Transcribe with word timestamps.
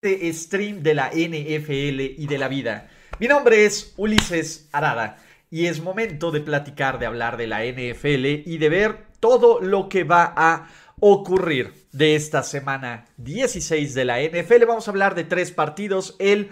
Este 0.00 0.32
stream 0.32 0.84
de 0.84 0.94
la 0.94 1.08
NFL 1.08 2.00
y 2.00 2.28
de 2.28 2.38
la 2.38 2.46
vida. 2.46 2.88
Mi 3.18 3.26
nombre 3.26 3.64
es 3.64 3.94
Ulises 3.96 4.68
Arada 4.70 5.18
y 5.50 5.66
es 5.66 5.80
momento 5.80 6.30
de 6.30 6.40
platicar, 6.40 7.00
de 7.00 7.06
hablar 7.06 7.36
de 7.36 7.48
la 7.48 7.64
NFL 7.64 8.48
y 8.48 8.58
de 8.58 8.68
ver 8.68 9.06
todo 9.18 9.60
lo 9.60 9.88
que 9.88 10.04
va 10.04 10.32
a 10.36 10.68
ocurrir 11.00 11.74
de 11.90 12.14
esta 12.14 12.44
semana 12.44 13.06
16 13.16 13.92
de 13.92 14.04
la 14.04 14.22
NFL. 14.22 14.66
Vamos 14.68 14.86
a 14.86 14.92
hablar 14.92 15.16
de 15.16 15.24
tres 15.24 15.50
partidos. 15.50 16.14
El 16.20 16.50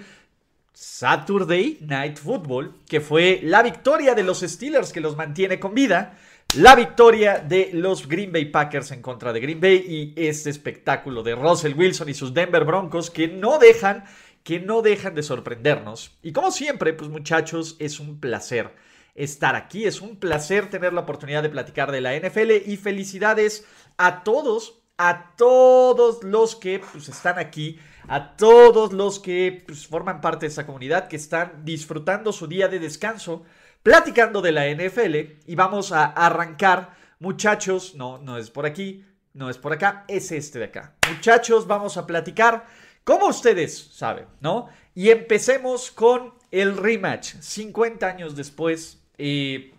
Saturday 0.72 1.78
Night 1.82 2.18
Football, 2.18 2.74
que 2.88 3.00
fue 3.00 3.38
la 3.44 3.62
victoria 3.62 4.16
de 4.16 4.24
los 4.24 4.40
Steelers 4.40 4.92
que 4.92 5.00
los 5.00 5.16
mantiene 5.16 5.60
con 5.60 5.72
vida. 5.72 6.18
La 6.54 6.74
victoria 6.74 7.38
de 7.38 7.70
los 7.74 8.08
Green 8.08 8.32
Bay 8.32 8.46
Packers 8.46 8.90
en 8.90 9.02
contra 9.02 9.32
de 9.34 9.40
Green 9.40 9.60
Bay 9.60 10.14
y 10.16 10.26
este 10.26 10.48
espectáculo 10.48 11.22
de 11.22 11.34
Russell 11.34 11.74
Wilson 11.74 12.08
y 12.08 12.14
sus 12.14 12.32
Denver 12.32 12.64
Broncos 12.64 13.10
que 13.10 13.28
no 13.28 13.58
dejan, 13.58 14.04
que 14.42 14.58
no 14.58 14.80
dejan 14.80 15.14
de 15.14 15.22
sorprendernos. 15.22 16.16
Y 16.22 16.32
como 16.32 16.50
siempre, 16.50 16.94
pues 16.94 17.10
muchachos, 17.10 17.76
es 17.78 18.00
un 18.00 18.20
placer 18.20 18.72
estar 19.14 19.54
aquí, 19.54 19.84
es 19.84 20.00
un 20.00 20.16
placer 20.16 20.70
tener 20.70 20.94
la 20.94 21.02
oportunidad 21.02 21.42
de 21.42 21.50
platicar 21.50 21.92
de 21.92 22.00
la 22.00 22.16
NFL 22.16 22.52
y 22.64 22.76
felicidades 22.78 23.66
a 23.98 24.24
todos, 24.24 24.78
a 24.96 25.34
todos 25.36 26.22
los 26.22 26.56
que 26.56 26.78
pues, 26.78 27.08
están 27.08 27.38
aquí, 27.38 27.78
a 28.08 28.34
todos 28.36 28.94
los 28.94 29.18
que 29.18 29.62
pues, 29.66 29.86
forman 29.86 30.22
parte 30.22 30.46
de 30.46 30.50
esta 30.50 30.64
comunidad, 30.64 31.08
que 31.08 31.16
están 31.16 31.66
disfrutando 31.66 32.32
su 32.32 32.46
día 32.46 32.68
de 32.68 32.78
descanso 32.78 33.44
platicando 33.86 34.42
de 34.42 34.50
la 34.50 34.68
NFL 34.68 35.14
y 35.46 35.54
vamos 35.54 35.92
a 35.92 36.06
arrancar, 36.06 36.96
muchachos, 37.20 37.94
no, 37.94 38.18
no 38.18 38.36
es 38.36 38.50
por 38.50 38.66
aquí, 38.66 39.04
no 39.32 39.48
es 39.48 39.58
por 39.58 39.72
acá, 39.72 40.04
es 40.08 40.32
este 40.32 40.58
de 40.58 40.64
acá. 40.64 40.96
Muchachos, 41.08 41.68
vamos 41.68 41.96
a 41.96 42.04
platicar, 42.04 42.66
como 43.04 43.28
ustedes 43.28 43.78
saben, 43.78 44.26
¿no? 44.40 44.68
Y 44.92 45.10
empecemos 45.10 45.92
con 45.92 46.34
el 46.50 46.76
rematch, 46.76 47.36
50 47.38 48.08
años 48.08 48.34
después 48.34 49.04
eh, 49.18 49.72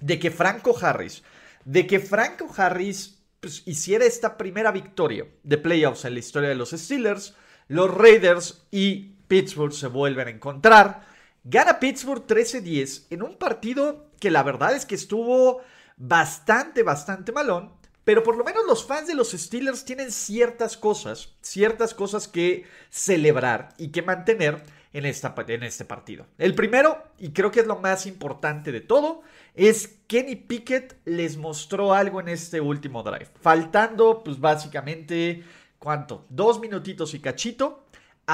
de 0.00 0.18
que 0.18 0.30
Franco 0.30 0.74
Harris, 0.80 1.22
de 1.66 1.86
que 1.86 2.00
Franco 2.00 2.50
Harris 2.56 3.22
pues, 3.38 3.64
hiciera 3.66 4.06
esta 4.06 4.38
primera 4.38 4.72
victoria 4.72 5.26
de 5.42 5.58
playoffs 5.58 6.06
en 6.06 6.14
la 6.14 6.20
historia 6.20 6.48
de 6.48 6.54
los 6.54 6.70
Steelers, 6.70 7.34
los 7.68 7.92
Raiders 7.92 8.66
y 8.70 9.10
Pittsburgh 9.28 9.74
se 9.74 9.88
vuelven 9.88 10.28
a 10.28 10.30
encontrar. 10.30 11.11
Gana 11.44 11.80
Pittsburgh 11.80 12.24
13-10 12.26 13.06
en 13.10 13.22
un 13.22 13.36
partido 13.36 14.06
que 14.20 14.30
la 14.30 14.44
verdad 14.44 14.76
es 14.76 14.86
que 14.86 14.94
estuvo 14.94 15.60
bastante, 15.96 16.82
bastante 16.82 17.32
malón. 17.32 17.72
Pero 18.04 18.22
por 18.22 18.36
lo 18.36 18.44
menos 18.44 18.62
los 18.66 18.84
fans 18.84 19.06
de 19.06 19.14
los 19.14 19.30
Steelers 19.30 19.84
tienen 19.84 20.10
ciertas 20.10 20.76
cosas, 20.76 21.34
ciertas 21.40 21.94
cosas 21.94 22.26
que 22.26 22.64
celebrar 22.90 23.74
y 23.78 23.88
que 23.88 24.02
mantener 24.02 24.62
en, 24.92 25.06
esta, 25.06 25.34
en 25.46 25.62
este 25.62 25.84
partido. 25.84 26.26
El 26.38 26.54
primero, 26.54 27.02
y 27.18 27.30
creo 27.30 27.50
que 27.50 27.60
es 27.60 27.66
lo 27.66 27.78
más 27.78 28.06
importante 28.06 28.72
de 28.72 28.80
todo, 28.80 29.22
es 29.54 30.00
Kenny 30.06 30.36
Pickett 30.36 30.96
les 31.04 31.36
mostró 31.36 31.94
algo 31.94 32.20
en 32.20 32.28
este 32.28 32.60
último 32.60 33.02
drive. 33.02 33.28
Faltando, 33.40 34.22
pues 34.24 34.38
básicamente, 34.40 35.44
¿cuánto? 35.78 36.26
Dos 36.28 36.60
minutitos 36.60 37.14
y 37.14 37.20
cachito 37.20 37.81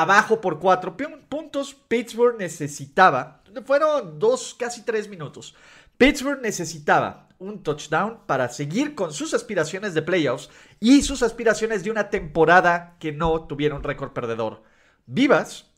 abajo 0.00 0.40
por 0.40 0.58
cuatro 0.58 0.96
puntos. 1.28 1.74
Pittsburgh 1.74 2.36
necesitaba, 2.38 3.42
fueron 3.64 4.18
dos, 4.18 4.54
casi 4.58 4.82
tres 4.82 5.08
minutos. 5.08 5.54
Pittsburgh 5.96 6.40
necesitaba 6.40 7.28
un 7.38 7.62
touchdown 7.62 8.20
para 8.26 8.48
seguir 8.48 8.94
con 8.94 9.12
sus 9.12 9.34
aspiraciones 9.34 9.94
de 9.94 10.02
playoffs 10.02 10.50
y 10.80 11.02
sus 11.02 11.22
aspiraciones 11.22 11.84
de 11.84 11.90
una 11.90 12.10
temporada 12.10 12.96
que 12.98 13.12
no 13.12 13.46
tuviera 13.46 13.74
un 13.74 13.82
récord 13.82 14.12
perdedor. 14.12 14.62
Vivas 15.06 15.72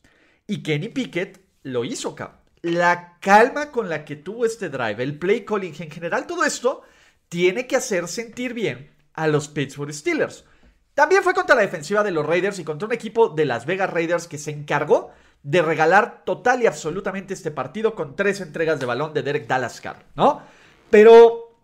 y 0.47 0.63
Kenny 0.63 0.89
Pickett 0.89 1.41
lo 1.63 1.83
hizo, 1.85 2.15
La 2.61 3.17
calma 3.19 3.71
con 3.71 3.89
la 3.89 4.05
que 4.05 4.15
tuvo 4.15 4.45
este 4.45 4.69
drive, 4.69 5.01
el 5.01 5.17
play 5.17 5.45
calling 5.45 5.73
en 5.79 5.91
general, 5.91 6.27
todo 6.27 6.43
esto 6.43 6.81
tiene 7.29 7.67
que 7.67 7.75
hacer 7.75 8.07
sentir 8.07 8.53
bien 8.53 8.91
a 9.13 9.27
los 9.27 9.47
Pittsburgh 9.47 9.93
Steelers. 9.93 10.45
También 10.93 11.23
fue 11.23 11.33
contra 11.33 11.55
la 11.55 11.61
defensiva 11.61 12.03
de 12.03 12.11
los 12.11 12.25
Raiders 12.25 12.59
y 12.59 12.63
contra 12.63 12.85
un 12.85 12.93
equipo 12.93 13.29
de 13.29 13.45
Las 13.45 13.65
Vegas 13.65 13.89
Raiders 13.89 14.27
que 14.27 14.37
se 14.37 14.51
encargó 14.51 15.11
de 15.43 15.61
regalar 15.61 16.23
total 16.25 16.61
y 16.61 16.67
absolutamente 16.67 17.33
este 17.33 17.51
partido 17.51 17.95
con 17.95 18.15
tres 18.15 18.41
entregas 18.41 18.79
de 18.79 18.85
balón 18.85 19.13
de 19.13 19.23
Derek 19.23 19.47
Dallas 19.47 19.81
¿no? 20.15 20.41
Pero 20.89 21.55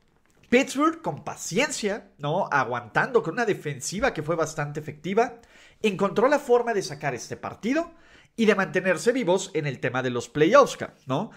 Pittsburgh 0.49 1.01
con 1.01 1.23
paciencia, 1.23 2.11
¿no? 2.17 2.47
Aguantando 2.51 3.21
con 3.21 3.33
una 3.33 3.45
defensiva 3.45 4.13
que 4.13 4.23
fue 4.23 4.35
bastante 4.35 4.79
efectiva, 4.79 5.39
encontró 5.81 6.27
la 6.27 6.39
forma 6.39 6.73
de 6.73 6.81
sacar 6.81 7.13
este 7.13 7.37
partido 7.37 7.91
y 8.35 8.45
de 8.45 8.55
mantenerse 8.55 9.11
vivos 9.11 9.51
en 9.53 9.67
el 9.67 9.79
tema 9.79 10.01
de 10.01 10.09
los 10.09 10.29
playoffs, 10.29 10.77
¿no? 11.05 11.31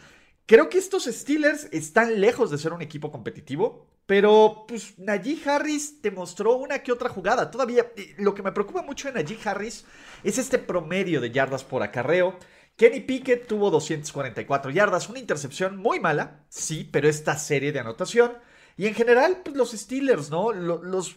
Creo 0.46 0.68
que 0.68 0.78
estos 0.78 1.04
Steelers 1.04 1.68
están 1.72 2.20
lejos 2.20 2.50
de 2.50 2.58
ser 2.58 2.72
un 2.72 2.82
equipo 2.82 3.12
competitivo. 3.12 3.86
Pero, 4.10 4.65
pues, 4.66 4.98
Najee 4.98 5.38
Harris 5.48 6.03
te 6.03 6.10
mostró 6.10 6.56
una 6.56 6.81
que 6.81 6.91
otra 6.91 7.09
jugada. 7.09 7.48
Todavía, 7.48 7.93
lo 8.19 8.34
que 8.34 8.43
me 8.43 8.50
preocupa 8.50 8.82
mucho 8.82 9.06
de 9.06 9.15
Najee 9.15 9.38
Harris 9.44 9.84
es 10.25 10.37
este 10.37 10.59
promedio 10.59 11.21
de 11.21 11.31
yardas 11.31 11.62
por 11.62 11.84
acarreo. 11.84 12.37
Kenny 12.75 13.03
Pickett 13.03 13.47
tuvo 13.47 13.71
244 13.71 14.72
yardas, 14.72 15.09
una 15.09 15.21
intercepción 15.21 15.76
muy 15.76 16.00
mala, 16.00 16.41
sí, 16.48 16.88
pero 16.91 17.09
esta 17.09 17.38
serie 17.38 17.71
de 17.71 17.78
anotación. 17.78 18.32
Y 18.76 18.88
en 18.88 18.94
general, 18.94 19.43
pues 19.44 19.54
los 19.54 19.71
Steelers, 19.71 20.28
¿no? 20.28 20.50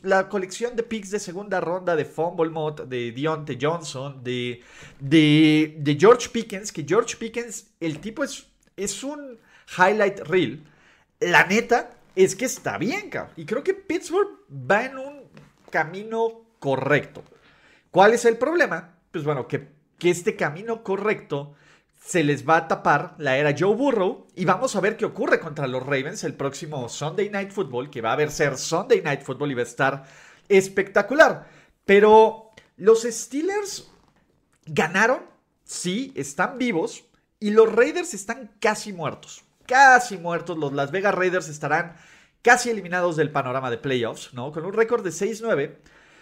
La 0.03 0.29
colección 0.29 0.75
de 0.75 0.83
picks 0.83 1.09
de 1.09 1.19
segunda 1.19 1.59
ronda 1.59 1.95
de 1.95 2.05
Fumble 2.05 2.51
de 2.85 3.11
Deontay 3.11 3.57
Johnson, 3.59 4.23
de, 4.23 4.61
de, 4.99 5.77
de, 5.79 5.97
George 5.99 6.29
Pickens, 6.29 6.71
que 6.71 6.85
George 6.87 7.17
Pickens, 7.17 7.71
el 7.79 7.97
tipo 7.99 8.23
es, 8.23 8.45
es 8.77 9.03
un 9.03 9.39
highlight 9.79 10.19
reel. 10.27 10.63
La 11.19 11.47
neta, 11.47 11.89
es 12.15 12.35
que 12.35 12.45
está 12.45 12.77
bien, 12.77 13.09
cabrón. 13.09 13.33
Y 13.35 13.45
creo 13.45 13.63
que 13.63 13.73
Pittsburgh 13.73 14.39
va 14.49 14.85
en 14.85 14.97
un 14.97 15.23
camino 15.69 16.45
correcto. 16.59 17.23
¿Cuál 17.91 18.13
es 18.13 18.25
el 18.25 18.37
problema? 18.37 18.95
Pues 19.11 19.23
bueno, 19.23 19.47
que, 19.47 19.71
este 19.99 20.35
camino 20.35 20.83
correcto 20.83 21.55
se 22.05 22.25
les 22.25 22.47
va 22.47 22.57
a 22.57 22.67
tapar 22.67 23.15
la 23.19 23.37
era 23.37 23.55
Joe 23.57 23.73
Burrow 23.73 24.27
y 24.35 24.43
vamos 24.43 24.75
a 24.75 24.81
ver 24.81 24.97
qué 24.97 25.05
ocurre 25.05 25.39
contra 25.39 25.65
los 25.65 25.81
Ravens 25.81 26.25
el 26.25 26.33
próximo 26.33 26.89
Sunday 26.89 27.29
Night 27.29 27.51
Football, 27.51 27.89
que 27.89 28.01
va 28.01 28.09
a 28.09 28.13
haber 28.13 28.29
ser 28.29 28.57
Sunday 28.57 29.01
Night 29.01 29.21
Football 29.21 29.51
y 29.51 29.53
va 29.53 29.61
a 29.61 29.63
estar 29.63 30.03
espectacular. 30.49 31.47
Pero 31.85 32.51
los 32.75 33.03
Steelers 33.03 33.89
ganaron, 34.65 35.21
sí, 35.63 36.11
están 36.15 36.57
vivos 36.57 37.05
y 37.39 37.51
los 37.51 37.73
Raiders 37.73 38.13
están 38.13 38.51
casi 38.59 38.91
muertos 38.91 39.45
casi 39.73 40.19
muertos. 40.19 40.55
Los 40.55 40.71
Las 40.71 40.91
Vegas 40.91 41.15
Raiders 41.15 41.49
estarán 41.49 41.95
casi 42.43 42.69
eliminados 42.69 43.15
del 43.15 43.31
panorama 43.31 43.71
de 43.71 43.79
playoffs, 43.79 44.31
¿no? 44.35 44.51
Con 44.51 44.67
un 44.67 44.73
récord 44.73 45.03
de 45.03 45.09
6-9. 45.09 45.77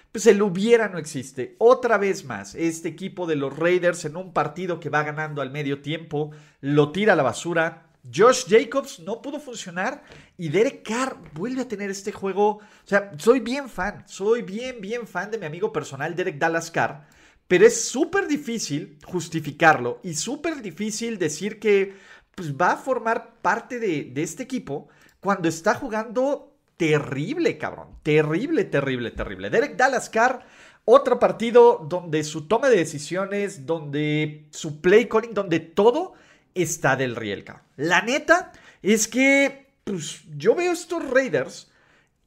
Pues 0.09 0.25
el 0.27 0.41
hubiera 0.41 0.87
no 0.87 0.97
existe. 0.97 1.57
Otra 1.57 1.97
vez 1.97 2.23
más, 2.23 2.55
este 2.55 2.87
equipo 2.87 3.27
de 3.27 3.35
los 3.35 3.57
Raiders 3.57 4.05
en 4.05 4.15
un 4.15 4.31
partido 4.31 4.79
que 4.79 4.89
va 4.89 5.03
ganando 5.03 5.41
al 5.41 5.51
medio 5.51 5.81
tiempo, 5.81 6.31
lo 6.61 6.93
tira 6.93 7.11
a 7.11 7.15
la 7.17 7.23
basura. 7.23 7.87
Josh 8.13 8.45
Jacobs 8.47 9.01
no 9.01 9.21
pudo 9.21 9.39
funcionar 9.41 10.01
y 10.37 10.47
Derek 10.47 10.87
Carr 10.87 11.17
vuelve 11.33 11.61
a 11.61 11.67
tener 11.67 11.89
este 11.89 12.13
juego. 12.13 12.51
O 12.55 12.61
sea, 12.85 13.11
soy 13.17 13.41
bien 13.41 13.67
fan, 13.67 14.05
soy 14.07 14.43
bien, 14.43 14.79
bien 14.79 15.05
fan 15.05 15.29
de 15.29 15.37
mi 15.37 15.45
amigo 15.45 15.73
personal 15.73 16.15
Derek 16.15 16.37
Dallas 16.37 16.71
Carr, 16.71 17.05
pero 17.49 17.65
es 17.67 17.83
súper 17.83 18.27
difícil 18.27 18.97
justificarlo 19.05 19.99
y 20.03 20.13
súper 20.13 20.61
difícil 20.61 21.19
decir 21.19 21.59
que 21.59 21.93
pues, 22.35 22.53
va 22.55 22.73
a 22.73 22.77
formar 22.77 23.35
parte 23.41 23.79
de, 23.79 24.05
de 24.05 24.23
este 24.23 24.43
equipo 24.43 24.87
cuando 25.19 25.47
está 25.47 25.75
jugando 25.75 26.55
terrible, 26.77 27.57
cabrón. 27.57 27.89
Terrible, 28.03 28.65
terrible, 28.65 29.11
terrible. 29.11 29.49
Derek 29.49 29.75
Dallas 29.75 30.09
Carr 30.09 30.43
otro 30.85 31.19
partido 31.19 31.85
donde 31.87 32.23
su 32.23 32.47
toma 32.47 32.69
de 32.69 32.77
decisiones, 32.77 33.65
donde 33.65 34.47
su 34.51 34.81
play 34.81 35.07
calling, 35.07 35.33
donde 35.33 35.59
todo 35.59 36.13
está 36.55 36.95
del 36.95 37.15
rielca. 37.15 37.63
La 37.77 38.01
neta 38.01 38.51
es 38.81 39.07
que 39.07 39.67
pues, 39.83 40.23
yo 40.35 40.55
veo 40.55 40.71
estos 40.71 41.07
Raiders 41.09 41.71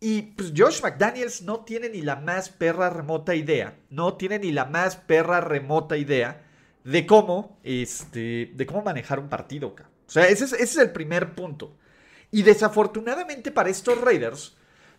y 0.00 0.22
pues 0.22 0.52
Josh 0.56 0.82
McDaniels 0.82 1.42
no 1.42 1.60
tiene 1.60 1.88
ni 1.88 2.02
la 2.02 2.16
más 2.16 2.48
perra 2.48 2.90
remota 2.90 3.34
idea, 3.34 3.76
no 3.90 4.14
tiene 4.14 4.38
ni 4.38 4.52
la 4.52 4.66
más 4.66 4.96
perra 4.96 5.40
remota 5.40 5.96
idea 5.96 6.42
de 6.84 7.06
cómo, 7.06 7.58
este, 7.64 8.52
de 8.54 8.66
cómo 8.66 8.82
manejar 8.82 9.18
un 9.18 9.28
partido. 9.28 9.74
O 10.06 10.10
sea, 10.10 10.28
ese 10.28 10.44
es, 10.44 10.76
el 10.76 10.92
primer 10.92 11.34
punto. 11.34 11.76
Y 12.30 12.42
desafortunadamente 12.42 13.50
para 13.50 13.70
estos 13.70 14.00
Raiders, 14.00 14.56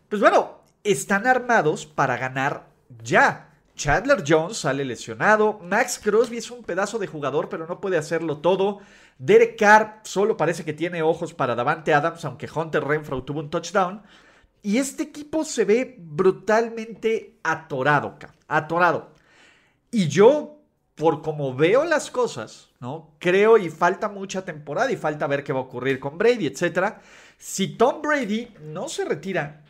pues 0.09 0.21
bueno, 0.21 0.61
están 0.83 1.27
armados 1.27 1.85
para 1.85 2.17
ganar 2.17 2.67
ya. 3.03 3.51
Chandler 3.75 4.23
Jones 4.25 4.57
sale 4.57 4.85
lesionado. 4.85 5.59
Max 5.59 5.99
Crosby 6.01 6.37
es 6.37 6.49
un 6.49 6.63
pedazo 6.63 6.97
de 6.97 7.07
jugador, 7.07 7.49
pero 7.49 7.67
no 7.67 7.81
puede 7.81 7.97
hacerlo 7.97 8.37
todo. 8.37 8.79
Derek 9.17 9.57
Carr 9.57 10.01
solo 10.03 10.37
parece 10.37 10.63
que 10.63 10.73
tiene 10.73 11.01
ojos 11.01 11.33
para 11.33 11.55
Davante 11.55 11.93
Adams, 11.93 12.23
aunque 12.25 12.49
Hunter 12.53 12.83
Renfro 12.83 13.23
tuvo 13.23 13.41
un 13.41 13.49
touchdown. 13.49 14.01
Y 14.61 14.77
este 14.77 15.03
equipo 15.03 15.43
se 15.43 15.65
ve 15.65 15.95
brutalmente 15.99 17.37
atorado, 17.43 18.17
atorado. 18.47 19.11
Y 19.91 20.07
yo, 20.07 20.54
por 20.95 21.21
como 21.21 21.53
veo 21.53 21.83
las 21.85 22.09
cosas, 22.09 22.69
¿no? 22.79 23.11
Creo 23.19 23.57
y 23.57 23.69
falta 23.69 24.09
mucha 24.09 24.45
temporada 24.45 24.91
y 24.91 24.97
falta 24.97 25.27
ver 25.27 25.43
qué 25.43 25.53
va 25.53 25.59
a 25.59 25.63
ocurrir 25.63 25.99
con 25.99 26.17
Brady, 26.17 26.47
etc. 26.47 26.95
Si 27.37 27.75
Tom 27.77 28.01
Brady 28.01 28.49
no 28.61 28.87
se 28.87 29.05
retira 29.05 29.65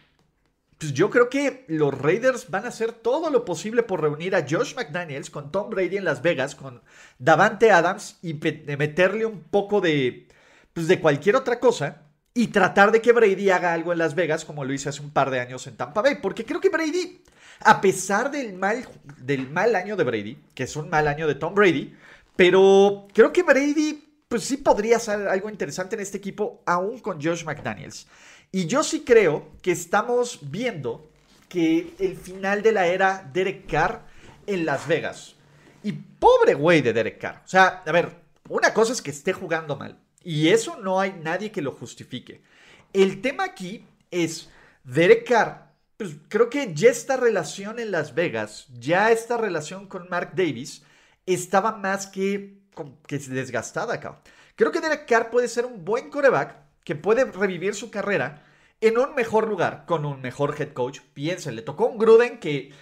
pues 0.77 0.93
yo 0.93 1.09
creo 1.09 1.29
que 1.29 1.65
los 1.67 1.97
Raiders 1.97 2.49
van 2.49 2.65
a 2.65 2.69
hacer 2.69 2.91
todo 2.91 3.29
lo 3.29 3.45
posible 3.45 3.83
por 3.83 4.01
reunir 4.01 4.35
a 4.35 4.45
Josh 4.47 4.75
McDaniels 4.75 5.29
con 5.29 5.51
Tom 5.51 5.69
Brady 5.69 5.97
en 5.97 6.05
Las 6.05 6.21
Vegas, 6.21 6.55
con 6.55 6.81
Davante 7.17 7.71
Adams 7.71 8.17
y 8.21 8.33
meterle 8.33 9.25
un 9.25 9.41
poco 9.41 9.79
de, 9.79 10.27
pues 10.73 10.87
de 10.87 10.99
cualquier 10.99 11.37
otra 11.37 11.59
cosa 11.59 12.01
y 12.33 12.47
tratar 12.47 12.91
de 12.91 13.01
que 13.01 13.13
Brady 13.13 13.49
haga 13.49 13.71
algo 13.71 13.93
en 13.93 13.99
Las 13.99 14.15
Vegas 14.15 14.43
como 14.43 14.65
lo 14.65 14.73
hice 14.73 14.89
hace 14.89 15.01
un 15.01 15.11
par 15.11 15.31
de 15.31 15.39
años 15.39 15.65
en 15.67 15.77
Tampa 15.77 16.01
Bay. 16.01 16.17
Porque 16.21 16.43
creo 16.43 16.59
que 16.59 16.69
Brady, 16.69 17.23
a 17.61 17.81
pesar 17.81 18.31
del 18.31 18.53
mal, 18.53 18.87
del 19.17 19.49
mal 19.49 19.75
año 19.75 19.95
de 19.95 20.03
Brady, 20.03 20.37
que 20.53 20.63
es 20.63 20.75
un 20.75 20.89
mal 20.89 21.07
año 21.07 21.27
de 21.27 21.35
Tom 21.35 21.55
Brady, 21.55 21.95
pero 22.35 23.07
creo 23.13 23.31
que 23.31 23.43
Brady, 23.43 24.03
pues 24.27 24.43
sí 24.43 24.57
podría 24.57 24.99
ser 24.99 25.27
algo 25.27 25.49
interesante 25.49 25.95
en 25.95 26.01
este 26.01 26.17
equipo, 26.17 26.61
aún 26.65 26.99
con 26.99 27.21
Josh 27.21 27.43
McDaniels. 27.43 28.07
Y 28.51 28.67
yo 28.67 28.83
sí 28.83 29.03
creo 29.05 29.51
que 29.61 29.71
estamos 29.71 30.39
viendo 30.41 31.09
que 31.49 31.93
el 31.99 32.15
final 32.17 32.61
de 32.61 32.71
la 32.71 32.87
era 32.87 33.29
Derek 33.33 33.69
Carr 33.69 34.01
en 34.47 34.65
Las 34.65 34.87
Vegas. 34.87 35.35
Y 35.83 35.91
pobre 35.91 36.53
güey 36.53 36.81
de 36.81 36.93
Derek 36.93 37.19
Carr. 37.19 37.41
O 37.45 37.47
sea, 37.47 37.83
a 37.85 37.91
ver, 37.91 38.11
una 38.49 38.73
cosa 38.73 38.93
es 38.93 39.01
que 39.01 39.11
esté 39.11 39.33
jugando 39.33 39.75
mal. 39.75 39.99
Y 40.23 40.49
eso 40.49 40.77
no 40.77 40.99
hay 40.99 41.13
nadie 41.21 41.51
que 41.51 41.61
lo 41.61 41.71
justifique. 41.71 42.41
El 42.93 43.21
tema 43.21 43.43
aquí 43.43 43.85
es 44.09 44.49
Derek 44.83 45.27
Carr. 45.27 45.71
Pues 45.97 46.17
creo 46.27 46.49
que 46.49 46.73
ya 46.73 46.89
esta 46.89 47.15
relación 47.15 47.79
en 47.79 47.91
Las 47.91 48.15
Vegas, 48.15 48.67
ya 48.77 49.11
esta 49.11 49.37
relación 49.37 49.87
con 49.87 50.09
Mark 50.09 50.31
Davis, 50.35 50.83
estaba 51.25 51.77
más 51.77 52.07
que, 52.07 52.59
que 53.07 53.17
desgastada 53.17 53.93
acá. 53.93 54.21
Creo 54.55 54.71
que 54.71 54.81
Derek 54.81 55.07
Carr 55.07 55.29
puede 55.29 55.47
ser 55.47 55.65
un 55.65 55.85
buen 55.85 56.09
coreback 56.09 56.57
que 56.83 56.95
puede 56.95 57.25
revivir 57.25 57.75
su 57.75 57.91
carrera 57.91 58.43
en 58.81 58.97
un 58.97 59.15
mejor 59.15 59.47
lugar, 59.47 59.85
con 59.85 60.05
un 60.05 60.21
mejor 60.21 60.55
head 60.59 60.73
coach. 60.73 60.99
Piensen, 61.13 61.55
le 61.55 61.61
tocó 61.61 61.85
un 61.87 61.97
Gruden 61.97 62.39
que 62.39 62.73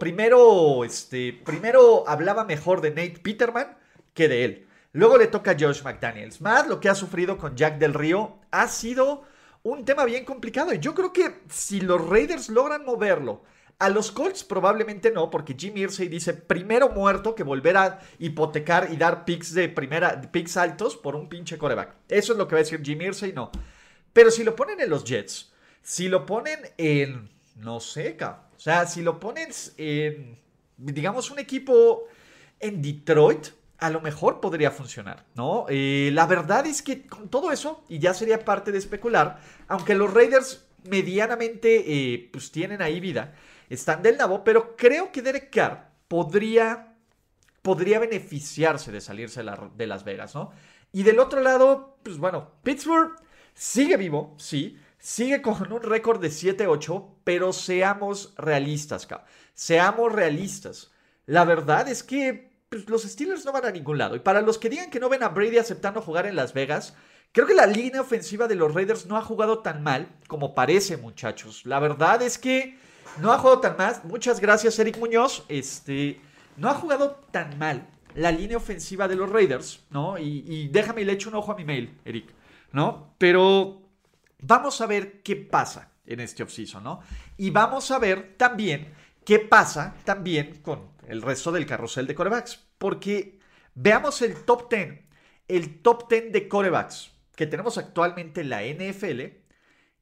primero, 0.00 0.84
este, 0.84 1.34
primero 1.44 2.08
hablaba 2.08 2.44
mejor 2.44 2.80
de 2.80 2.90
Nate 2.90 3.20
Peterman 3.22 3.76
que 4.14 4.28
de 4.28 4.44
él. 4.44 4.66
Luego 4.92 5.18
le 5.18 5.26
toca 5.26 5.50
a 5.50 5.56
Josh 5.58 5.82
McDaniels. 5.82 6.40
Más 6.40 6.66
lo 6.66 6.80
que 6.80 6.88
ha 6.88 6.94
sufrido 6.94 7.36
con 7.36 7.56
Jack 7.56 7.78
del 7.78 7.92
Río 7.92 8.38
ha 8.50 8.68
sido 8.68 9.24
un 9.70 9.84
tema 9.84 10.04
bien 10.04 10.24
complicado. 10.24 10.72
Y 10.72 10.78
yo 10.78 10.94
creo 10.94 11.12
que 11.12 11.40
si 11.50 11.80
los 11.80 12.08
Raiders 12.08 12.48
logran 12.48 12.84
moverlo 12.84 13.42
a 13.78 13.90
los 13.90 14.10
Colts 14.10 14.42
probablemente 14.42 15.10
no, 15.10 15.28
porque 15.28 15.54
Jim 15.58 15.76
Irsay 15.76 16.08
dice 16.08 16.32
primero 16.32 16.88
muerto 16.88 17.34
que 17.34 17.42
volver 17.42 17.76
a 17.76 18.00
hipotecar 18.18 18.88
y 18.90 18.96
dar 18.96 19.24
picks 19.24 19.52
de 19.52 19.68
primera, 19.68 20.22
picks 20.30 20.56
altos 20.56 20.96
por 20.96 21.16
un 21.16 21.28
pinche 21.28 21.58
coreback. 21.58 21.96
Eso 22.08 22.32
es 22.32 22.38
lo 22.38 22.46
que 22.46 22.54
va 22.54 22.60
a 22.60 22.62
decir 22.62 22.80
Jim 22.82 23.00
Irsay, 23.02 23.32
no. 23.32 23.50
Pero 24.12 24.30
si 24.30 24.44
lo 24.44 24.56
ponen 24.56 24.80
en 24.80 24.88
los 24.88 25.04
Jets, 25.04 25.52
si 25.82 26.08
lo 26.08 26.24
ponen 26.24 26.58
en, 26.78 27.28
no 27.56 27.80
sé, 27.80 28.16
o 28.22 28.58
sea, 28.58 28.86
si 28.86 29.02
lo 29.02 29.20
ponen 29.20 29.48
en, 29.76 30.38
digamos, 30.78 31.30
un 31.30 31.38
equipo 31.38 32.04
en 32.60 32.80
Detroit, 32.80 33.48
a 33.78 33.90
lo 33.90 34.00
mejor 34.00 34.40
podría 34.40 34.70
funcionar, 34.70 35.26
¿no? 35.34 35.66
Eh, 35.68 36.10
la 36.12 36.26
verdad 36.26 36.66
es 36.66 36.82
que 36.82 37.06
con 37.06 37.28
todo 37.28 37.52
eso, 37.52 37.84
y 37.88 37.98
ya 37.98 38.14
sería 38.14 38.44
parte 38.44 38.72
de 38.72 38.78
especular, 38.78 39.38
aunque 39.68 39.94
los 39.94 40.12
Raiders 40.12 40.66
medianamente, 40.84 41.84
eh, 41.86 42.28
pues 42.32 42.50
tienen 42.50 42.80
ahí 42.80 43.00
vida, 43.00 43.34
están 43.68 44.02
del 44.02 44.16
nabo, 44.16 44.44
pero 44.44 44.76
creo 44.76 45.12
que 45.12 45.22
Derek 45.22 45.50
Carr 45.50 45.90
podría, 46.08 46.94
podría 47.62 47.98
beneficiarse 47.98 48.92
de 48.92 49.00
salirse 49.00 49.42
de 49.42 49.86
Las 49.86 50.04
Vegas, 50.04 50.34
¿no? 50.34 50.52
Y 50.92 51.02
del 51.02 51.18
otro 51.18 51.40
lado, 51.40 51.98
pues 52.02 52.16
bueno, 52.18 52.52
Pittsburgh 52.62 53.16
sigue 53.52 53.96
vivo, 53.96 54.34
sí, 54.38 54.78
sigue 54.98 55.42
con 55.42 55.72
un 55.72 55.82
récord 55.82 56.20
de 56.20 56.28
7-8, 56.28 57.16
pero 57.24 57.52
seamos 57.52 58.34
realistas, 58.36 59.06
cabrón. 59.06 59.28
Seamos 59.54 60.12
realistas. 60.12 60.92
La 61.26 61.44
verdad 61.44 61.88
es 61.88 62.02
que 62.02 62.55
los 62.86 63.02
Steelers 63.02 63.44
no 63.44 63.52
van 63.52 63.66
a 63.66 63.70
ningún 63.70 63.98
lado. 63.98 64.16
Y 64.16 64.20
para 64.20 64.40
los 64.40 64.58
que 64.58 64.68
digan 64.68 64.90
que 64.90 65.00
no 65.00 65.08
ven 65.08 65.22
a 65.22 65.28
Brady 65.28 65.58
aceptando 65.58 66.02
jugar 66.02 66.26
en 66.26 66.36
Las 66.36 66.52
Vegas, 66.54 66.94
creo 67.32 67.46
que 67.46 67.54
la 67.54 67.66
línea 67.66 68.00
ofensiva 68.00 68.46
de 68.48 68.54
los 68.54 68.74
Raiders 68.74 69.06
no 69.06 69.16
ha 69.16 69.22
jugado 69.22 69.60
tan 69.60 69.82
mal 69.82 70.08
como 70.28 70.54
parece, 70.54 70.96
muchachos. 70.96 71.64
La 71.64 71.78
verdad 71.78 72.22
es 72.22 72.38
que 72.38 72.78
no 73.20 73.32
ha 73.32 73.38
jugado 73.38 73.60
tan 73.60 73.76
mal. 73.76 74.00
Muchas 74.04 74.40
gracias, 74.40 74.78
Eric 74.78 74.98
Muñoz. 74.98 75.44
Este, 75.48 76.20
no 76.56 76.68
ha 76.68 76.74
jugado 76.74 77.22
tan 77.30 77.58
mal 77.58 77.88
la 78.14 78.32
línea 78.32 78.56
ofensiva 78.56 79.08
de 79.08 79.16
los 79.16 79.30
Raiders, 79.30 79.84
¿no? 79.90 80.18
Y, 80.18 80.44
y 80.46 80.68
déjame 80.68 81.04
le 81.04 81.12
echo 81.12 81.28
un 81.28 81.36
ojo 81.36 81.52
a 81.52 81.56
mi 81.56 81.64
mail, 81.64 81.98
Eric, 82.04 82.32
¿no? 82.72 83.14
Pero 83.18 83.82
vamos 84.40 84.80
a 84.80 84.86
ver 84.86 85.22
qué 85.22 85.36
pasa 85.36 85.92
en 86.06 86.20
este 86.20 86.42
offseason, 86.42 86.82
¿no? 86.82 87.00
Y 87.36 87.50
vamos 87.50 87.90
a 87.90 87.98
ver 87.98 88.34
también 88.36 88.94
qué 89.24 89.40
pasa 89.40 89.94
también 90.04 90.60
con 90.62 90.90
el 91.06 91.20
resto 91.20 91.52
del 91.52 91.66
carrusel 91.66 92.06
de 92.06 92.14
corebacks. 92.14 92.65
Porque 92.78 93.38
veamos 93.74 94.22
el 94.22 94.44
top 94.44 94.70
10, 94.70 95.00
el 95.48 95.82
top 95.82 96.08
10 96.10 96.32
de 96.32 96.48
corebacks 96.48 97.16
que 97.36 97.46
tenemos 97.46 97.78
actualmente 97.78 98.40
en 98.40 98.50
la 98.50 98.62
NFL. 98.64 99.20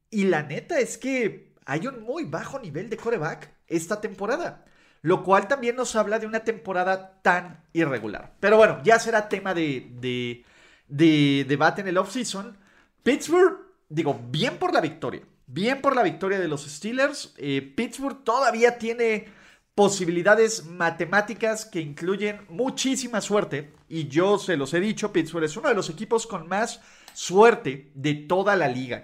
Y 0.09 0.23
la 0.23 0.41
neta 0.41 0.79
es 0.79 0.97
que 0.97 1.53
hay 1.65 1.85
un 1.85 2.01
muy 2.01 2.23
bajo 2.23 2.57
nivel 2.59 2.89
de 2.89 2.97
coreback 2.97 3.51
esta 3.67 4.01
temporada. 4.01 4.65
Lo 5.01 5.23
cual 5.23 5.47
también 5.47 5.75
nos 5.75 5.95
habla 5.95 6.17
de 6.17 6.25
una 6.25 6.39
temporada 6.39 7.21
tan 7.21 7.63
irregular. 7.73 8.33
Pero 8.39 8.57
bueno, 8.57 8.81
ya 8.83 8.97
será 8.97 9.29
tema 9.29 9.53
de, 9.53 10.43
de, 10.87 11.45
debate 11.47 11.81
en 11.81 11.89
el 11.89 11.97
offseason. 11.97 12.57
Pittsburgh, 13.03 13.59
digo, 13.87 14.19
bien 14.29 14.57
por 14.57 14.73
la 14.73 14.81
victoria. 14.81 15.21
Bien 15.45 15.79
por 15.79 15.95
la 15.95 16.01
victoria 16.01 16.39
de 16.39 16.47
los 16.47 16.65
Steelers. 16.65 17.35
Eh, 17.37 17.61
Pittsburgh 17.75 18.23
todavía 18.23 18.79
tiene 18.79 19.27
posibilidades 19.75 20.65
matemáticas 20.65 21.65
que 21.65 21.81
incluyen 21.81 22.45
muchísima 22.49 23.19
suerte. 23.19 23.73
Y 23.89 24.07
yo 24.07 24.39
se 24.39 24.55
los 24.57 24.73
he 24.73 24.79
dicho, 24.79 25.11
Pittsburgh 25.11 25.43
es 25.43 25.57
uno 25.57 25.69
de 25.69 25.75
los 25.75 25.89
equipos 25.89 26.25
con 26.25 26.47
más 26.47 26.81
suerte 27.13 27.91
de 27.93 28.15
toda 28.15 28.55
la 28.55 28.69
liga. 28.69 29.03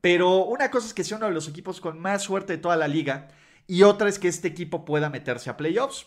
Pero 0.00 0.44
una 0.44 0.70
cosa 0.70 0.86
es 0.86 0.94
que 0.94 1.04
sea 1.04 1.16
uno 1.16 1.26
de 1.26 1.34
los 1.34 1.48
equipos 1.48 1.80
con 1.80 1.98
más 2.00 2.22
suerte 2.22 2.54
de 2.54 2.58
toda 2.58 2.76
la 2.76 2.88
liga 2.88 3.28
y 3.66 3.82
otra 3.82 4.08
es 4.08 4.18
que 4.18 4.28
este 4.28 4.48
equipo 4.48 4.84
pueda 4.84 5.10
meterse 5.10 5.50
a 5.50 5.56
playoffs. 5.56 6.06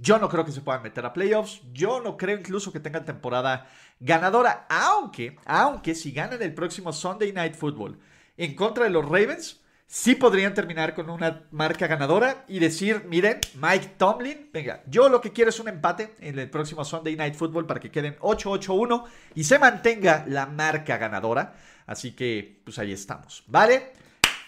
Yo 0.00 0.18
no 0.18 0.28
creo 0.28 0.44
que 0.44 0.52
se 0.52 0.60
puedan 0.60 0.82
meter 0.82 1.04
a 1.04 1.12
playoffs. 1.12 1.60
Yo 1.72 2.00
no 2.00 2.16
creo 2.16 2.38
incluso 2.38 2.72
que 2.72 2.80
tengan 2.80 3.04
temporada 3.04 3.68
ganadora. 4.00 4.66
Aunque, 4.68 5.36
aunque 5.44 5.94
si 5.94 6.12
ganan 6.12 6.40
el 6.40 6.54
próximo 6.54 6.92
Sunday 6.92 7.32
Night 7.32 7.54
Football 7.54 7.98
en 8.36 8.54
contra 8.54 8.84
de 8.84 8.90
los 8.90 9.04
Ravens, 9.04 9.60
sí 9.88 10.14
podrían 10.14 10.52
terminar 10.52 10.94
con 10.94 11.08
una 11.08 11.48
marca 11.50 11.86
ganadora 11.86 12.44
y 12.46 12.58
decir, 12.58 13.04
miren, 13.08 13.40
Mike 13.54 13.94
Tomlin, 13.96 14.50
venga, 14.52 14.82
yo 14.86 15.08
lo 15.08 15.20
que 15.20 15.32
quiero 15.32 15.48
es 15.48 15.58
un 15.58 15.68
empate 15.68 16.14
en 16.20 16.38
el 16.38 16.50
próximo 16.50 16.84
Sunday 16.84 17.16
Night 17.16 17.34
Football 17.34 17.66
para 17.66 17.80
que 17.80 17.90
queden 17.90 18.16
8-8-1 18.18 19.04
y 19.34 19.44
se 19.44 19.58
mantenga 19.58 20.24
la 20.28 20.44
marca 20.44 20.98
ganadora. 20.98 21.56
Así 21.86 22.12
que, 22.12 22.60
pues 22.64 22.78
ahí 22.78 22.92
estamos, 22.92 23.42
¿vale? 23.46 23.92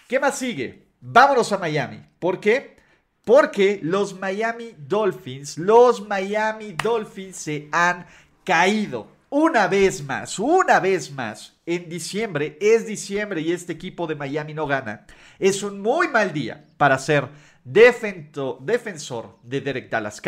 ¿Qué 0.07 0.19
más 0.19 0.37
sigue? 0.37 0.89
Vámonos 1.01 1.51
a 1.51 1.57
Miami. 1.57 1.99
¿Por 2.19 2.39
qué? 2.39 2.77
Porque 3.25 3.79
los 3.81 4.19
Miami 4.19 4.75
Dolphins, 4.77 5.57
los 5.57 6.07
Miami 6.07 6.73
Dolphins 6.73 7.37
se 7.37 7.67
han 7.71 8.05
caído 8.43 9.07
una 9.31 9.67
vez 9.67 10.03
más, 10.03 10.37
una 10.39 10.81
vez 10.81 11.09
más, 11.09 11.57
en 11.65 11.87
diciembre, 11.87 12.57
es 12.59 12.85
diciembre 12.85 13.39
y 13.39 13.53
este 13.53 13.71
equipo 13.71 14.05
de 14.05 14.15
Miami 14.15 14.53
no 14.53 14.67
gana. 14.67 15.07
Es 15.39 15.63
un 15.63 15.79
muy 15.79 16.09
mal 16.09 16.33
día 16.33 16.67
para 16.75 16.99
ser 16.99 17.29
defensor 17.63 19.39
de 19.43 19.61
Derek 19.61 19.89
Dallas 19.89 20.21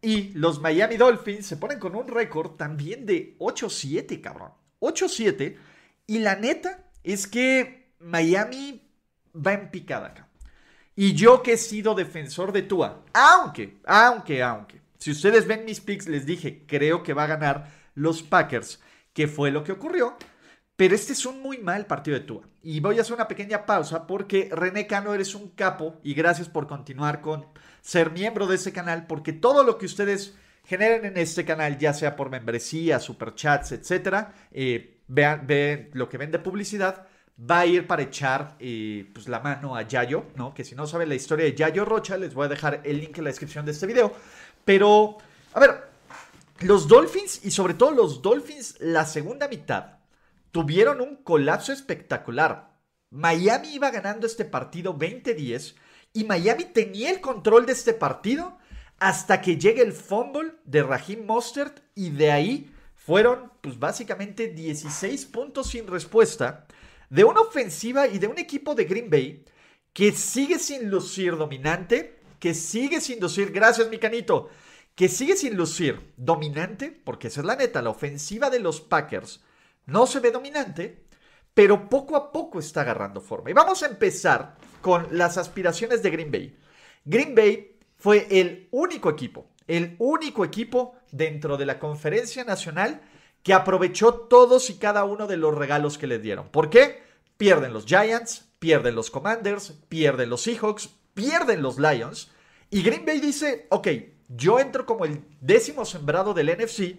Y 0.00 0.30
los 0.30 0.58
Miami 0.58 0.96
Dolphins 0.96 1.44
se 1.44 1.58
ponen 1.58 1.78
con 1.78 1.94
un 1.94 2.08
récord 2.08 2.52
también 2.52 3.04
de 3.04 3.36
8-7, 3.38 4.22
cabrón. 4.22 4.52
8-7. 4.80 5.58
Y 6.06 6.20
la 6.20 6.36
neta 6.36 6.86
es 7.04 7.26
que 7.26 7.92
Miami 8.00 8.88
va 9.34 9.52
en 9.52 9.70
picada 9.70 10.06
acá. 10.06 10.28
Y 10.96 11.12
yo 11.12 11.42
que 11.42 11.52
he 11.52 11.58
sido 11.58 11.94
defensor 11.94 12.52
de 12.52 12.62
Tua, 12.62 13.04
aunque, 13.12 13.76
aunque, 13.84 14.42
aunque, 14.42 14.80
si 14.96 15.10
ustedes 15.10 15.46
ven 15.46 15.66
mis 15.66 15.80
picks, 15.80 16.08
les 16.08 16.24
dije, 16.24 16.64
creo 16.66 17.02
que 17.02 17.12
va 17.12 17.24
a 17.24 17.28
ganar 17.28 17.77
los 17.98 18.22
Packers, 18.22 18.80
que 19.12 19.28
fue 19.28 19.50
lo 19.50 19.64
que 19.64 19.72
ocurrió. 19.72 20.16
Pero 20.76 20.94
este 20.94 21.12
es 21.12 21.26
un 21.26 21.42
muy 21.42 21.58
mal 21.58 21.86
partido 21.86 22.16
de 22.16 22.24
Tua. 22.24 22.42
Y 22.62 22.78
voy 22.78 22.98
a 22.98 23.02
hacer 23.02 23.14
una 23.14 23.26
pequeña 23.26 23.66
pausa 23.66 24.06
porque 24.06 24.48
René 24.52 24.86
Cano 24.86 25.12
eres 25.12 25.34
un 25.34 25.50
capo 25.50 25.98
y 26.04 26.14
gracias 26.14 26.48
por 26.48 26.68
continuar 26.68 27.20
con 27.20 27.46
ser 27.80 28.12
miembro 28.12 28.46
de 28.46 28.54
ese 28.54 28.72
canal 28.72 29.06
porque 29.08 29.32
todo 29.32 29.64
lo 29.64 29.76
que 29.76 29.86
ustedes 29.86 30.36
generen 30.64 31.04
en 31.04 31.16
este 31.16 31.44
canal, 31.44 31.78
ya 31.78 31.92
sea 31.94 32.14
por 32.14 32.30
membresía, 32.30 33.00
superchats, 33.00 33.72
etcétera, 33.72 34.34
eh, 34.52 35.00
vean, 35.08 35.46
vean 35.46 35.88
lo 35.94 36.08
que 36.08 36.18
ven 36.18 36.30
de 36.30 36.38
publicidad, 36.38 37.08
va 37.38 37.60
a 37.60 37.66
ir 37.66 37.86
para 37.86 38.02
echar 38.02 38.54
eh, 38.60 39.10
pues 39.12 39.28
la 39.28 39.40
mano 39.40 39.74
a 39.74 39.82
Yayo, 39.82 40.26
¿no? 40.36 40.54
Que 40.54 40.64
si 40.64 40.74
no 40.74 40.86
saben 40.86 41.08
la 41.08 41.14
historia 41.14 41.46
de 41.46 41.54
Yayo 41.54 41.84
Rocha, 41.84 42.16
les 42.16 42.34
voy 42.34 42.46
a 42.46 42.48
dejar 42.48 42.82
el 42.84 43.00
link 43.00 43.16
en 43.18 43.24
la 43.24 43.30
descripción 43.30 43.64
de 43.64 43.72
este 43.72 43.86
video. 43.86 44.12
Pero, 44.64 45.16
a 45.54 45.60
ver, 45.60 45.87
los 46.60 46.88
Dolphins 46.88 47.44
y 47.44 47.50
sobre 47.50 47.74
todo 47.74 47.92
los 47.92 48.20
Dolphins, 48.20 48.76
la 48.80 49.04
segunda 49.04 49.48
mitad, 49.48 49.98
tuvieron 50.50 51.00
un 51.00 51.16
colapso 51.16 51.72
espectacular. 51.72 52.76
Miami 53.10 53.74
iba 53.74 53.90
ganando 53.90 54.26
este 54.26 54.44
partido 54.44 54.98
20-10 54.98 55.76
y 56.12 56.24
Miami 56.24 56.64
tenía 56.64 57.10
el 57.10 57.20
control 57.20 57.66
de 57.66 57.72
este 57.72 57.92
partido 57.92 58.58
hasta 58.98 59.40
que 59.40 59.56
llega 59.56 59.82
el 59.82 59.92
fumble 59.92 60.54
de 60.64 60.82
Raheem 60.82 61.24
Mostert 61.24 61.80
y 61.94 62.10
de 62.10 62.32
ahí 62.32 62.74
fueron 62.96 63.52
pues 63.60 63.78
básicamente 63.78 64.48
16 64.48 65.26
puntos 65.26 65.68
sin 65.68 65.86
respuesta 65.86 66.66
de 67.08 67.24
una 67.24 67.40
ofensiva 67.40 68.08
y 68.08 68.18
de 68.18 68.26
un 68.26 68.38
equipo 68.38 68.74
de 68.74 68.84
Green 68.84 69.08
Bay 69.08 69.44
que 69.92 70.12
sigue 70.12 70.58
sin 70.58 70.90
lucir 70.90 71.36
dominante, 71.36 72.18
que 72.38 72.52
sigue 72.52 73.00
sin 73.00 73.20
lucir, 73.20 73.52
gracias 73.52 73.88
mi 73.88 73.98
canito, 73.98 74.50
que 74.98 75.08
sigue 75.08 75.36
sin 75.36 75.56
lucir 75.56 76.12
dominante, 76.16 76.90
porque 76.90 77.28
esa 77.28 77.38
es 77.38 77.46
la 77.46 77.54
neta, 77.54 77.80
la 77.82 77.90
ofensiva 77.90 78.50
de 78.50 78.58
los 78.58 78.80
Packers 78.80 79.40
no 79.86 80.08
se 80.08 80.18
ve 80.18 80.32
dominante, 80.32 81.04
pero 81.54 81.88
poco 81.88 82.16
a 82.16 82.32
poco 82.32 82.58
está 82.58 82.80
agarrando 82.80 83.20
forma. 83.20 83.48
Y 83.48 83.52
vamos 83.52 83.84
a 83.84 83.86
empezar 83.86 84.56
con 84.80 85.06
las 85.12 85.38
aspiraciones 85.38 86.02
de 86.02 86.10
Green 86.10 86.32
Bay. 86.32 86.58
Green 87.04 87.32
Bay 87.36 87.76
fue 87.96 88.26
el 88.28 88.66
único 88.72 89.08
equipo, 89.08 89.46
el 89.68 89.94
único 90.00 90.44
equipo 90.44 90.96
dentro 91.12 91.56
de 91.56 91.66
la 91.66 91.78
conferencia 91.78 92.42
nacional 92.42 93.00
que 93.44 93.54
aprovechó 93.54 94.14
todos 94.14 94.68
y 94.68 94.78
cada 94.78 95.04
uno 95.04 95.28
de 95.28 95.36
los 95.36 95.54
regalos 95.54 95.96
que 95.96 96.08
le 96.08 96.18
dieron. 96.18 96.48
¿Por 96.48 96.70
qué? 96.70 97.04
Pierden 97.36 97.72
los 97.72 97.86
Giants, 97.86 98.48
pierden 98.58 98.96
los 98.96 99.12
Commanders, 99.12 99.74
pierden 99.88 100.28
los 100.28 100.42
Seahawks, 100.42 100.90
pierden 101.14 101.62
los 101.62 101.78
Lions. 101.78 102.32
Y 102.68 102.82
Green 102.82 103.06
Bay 103.06 103.20
dice, 103.20 103.68
ok, 103.70 103.86
yo 104.28 104.60
entro 104.60 104.86
como 104.86 105.04
el 105.04 105.24
décimo 105.40 105.84
sembrado 105.84 106.34
del 106.34 106.48
NFC 106.56 106.96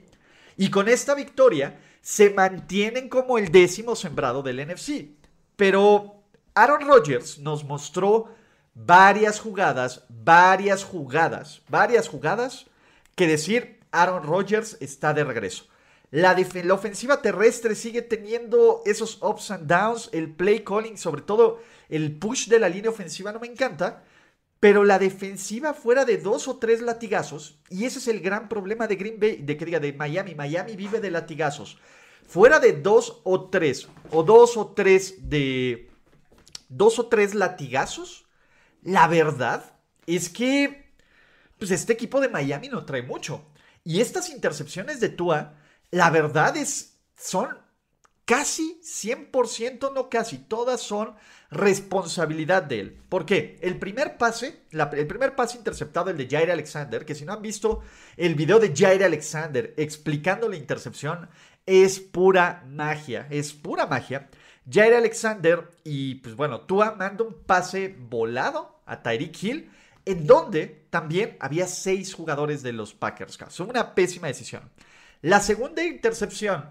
y 0.57 0.69
con 0.69 0.89
esta 0.89 1.15
victoria 1.15 1.79
se 2.01 2.31
mantienen 2.31 3.09
como 3.09 3.37
el 3.37 3.51
décimo 3.51 3.95
sembrado 3.95 4.41
del 4.41 4.67
NFC. 4.67 5.09
Pero 5.55 6.23
Aaron 6.55 6.87
Rodgers 6.87 7.39
nos 7.39 7.63
mostró 7.63 8.33
varias 8.73 9.39
jugadas, 9.39 10.05
varias 10.09 10.83
jugadas, 10.83 11.61
varias 11.69 12.07
jugadas 12.07 12.65
que 13.15 13.27
decir 13.27 13.79
Aaron 13.91 14.23
Rodgers 14.23 14.77
está 14.79 15.13
de 15.13 15.23
regreso. 15.23 15.65
La, 16.11 16.35
la, 16.35 16.73
ofensiva 16.73 17.21
terrestre 17.21 17.75
sigue 17.75 18.01
teniendo 18.01 18.81
esos 18.85 19.21
ups 19.21 19.51
and 19.51 19.67
downs, 19.67 20.09
el 20.11 20.33
play 20.33 20.63
calling, 20.63 20.97
sobre 20.97 21.21
todo 21.21 21.61
el 21.87 22.17
push 22.17 22.47
de 22.47 22.59
la 22.59 22.69
línea 22.69 22.89
ofensiva 22.89 23.31
no 23.31 23.39
me 23.39 23.47
encanta, 23.47 24.03
pero 24.59 24.83
la 24.83 24.99
defensiva 24.99 25.73
fuera 25.73 26.05
de 26.05 26.17
dos 26.17 26.47
o 26.47 26.57
tres 26.57 26.81
latigazos, 26.81 27.59
y 27.69 27.85
ese 27.85 27.99
es 27.99 28.07
el 28.07 28.19
gran 28.19 28.49
problema 28.49 28.87
de 28.87 28.95
Green 28.97 29.19
Bay, 29.19 29.37
de 29.37 29.55
que 29.55 29.65
diga, 29.65 29.79
de 29.79 29.93
Miami, 29.93 30.35
Miami 30.35 30.75
vive 30.75 30.99
de 30.99 31.11
latigazos. 31.11 31.77
Fuera 32.27 32.59
de 32.59 32.73
dos 32.73 33.21
o 33.23 33.49
tres, 33.49 33.87
o 34.11 34.23
dos 34.23 34.57
o 34.57 34.73
tres 34.73 35.29
de, 35.29 35.89
dos 36.67 36.99
o 36.99 37.07
tres 37.07 37.33
latigazos, 37.35 38.25
la 38.81 39.07
verdad 39.07 39.73
es 40.05 40.29
que, 40.29 40.93
pues 41.57 41.71
este 41.71 41.93
equipo 41.93 42.19
de 42.19 42.29
Miami 42.29 42.67
no 42.67 42.85
trae 42.85 43.01
mucho. 43.01 43.45
Y 43.83 44.01
estas 44.01 44.29
intercepciones 44.29 44.99
de 44.99 45.09
Tua, 45.09 45.55
la 45.91 46.09
verdad 46.09 46.57
es, 46.57 46.99
son 47.17 47.57
casi 48.29 48.79
100%, 48.83 49.91
no 49.91 50.07
casi, 50.07 50.37
todas 50.37 50.81
son 50.81 51.15
responsabilidad 51.49 52.61
de 52.61 52.79
él. 52.79 52.97
¿Por 53.09 53.25
qué? 53.25 53.57
El 53.59 53.79
primer 53.79 54.19
pase, 54.19 54.65
el 54.71 55.07
primer 55.07 55.35
pase 55.35 55.57
interceptado, 55.57 56.11
el 56.11 56.17
de 56.17 56.27
Jair 56.29 56.51
Alexander, 56.51 57.05
que 57.05 57.15
si 57.15 57.25
no 57.25 57.33
han 57.33 57.41
visto 57.41 57.81
el 58.17 58.35
video 58.35 58.59
de 58.59 58.71
Jair 58.71 59.03
Alexander 59.03 59.73
explicando 59.77 60.47
la 60.47 60.57
intercepción, 60.57 61.27
es 61.65 61.99
pura 61.99 62.63
magia, 62.67 63.25
es 63.31 63.51
pura 63.51 63.87
magia. 63.87 64.29
Jair 64.71 64.93
Alexander 64.93 65.67
y 65.83 66.15
pues 66.15 66.35
bueno, 66.35 66.61
Tua 66.61 66.91
manda 66.91 67.23
un 67.23 67.33
pase 67.33 67.95
volado 67.97 68.83
a 68.85 69.01
Tyreek 69.01 69.43
Hill, 69.43 69.71
en 70.05 70.27
donde 70.27 70.85
también 70.91 71.35
había 71.39 71.65
seis 71.65 72.13
jugadores 72.13 72.61
de 72.61 72.73
los 72.73 72.93
Packers. 72.93 73.39
Son 73.49 73.71
una 73.71 73.95
pésima 73.95 74.27
decisión. 74.27 74.69
La 75.21 75.41
segunda 75.41 75.83
intercepción 75.83 76.69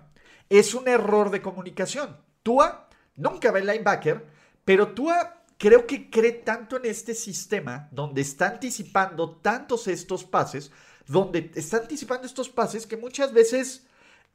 es 0.48 0.74
un 0.74 0.88
error 0.88 1.30
de 1.30 1.42
comunicación. 1.42 2.16
Tua 2.42 2.88
nunca 3.16 3.50
ve 3.52 3.60
el 3.60 3.66
linebacker, 3.66 4.26
pero 4.64 4.88
Tua 4.88 5.42
creo 5.58 5.86
que 5.86 6.08
cree 6.08 6.32
tanto 6.32 6.76
en 6.76 6.86
este 6.86 7.14
sistema 7.14 7.88
donde 7.90 8.22
está 8.22 8.48
anticipando 8.48 9.36
tantos 9.36 9.88
estos 9.88 10.24
pases, 10.24 10.70
donde 11.06 11.50
está 11.54 11.78
anticipando 11.78 12.26
estos 12.26 12.48
pases 12.48 12.86
que 12.86 12.96
muchas 12.96 13.32
veces 13.32 13.86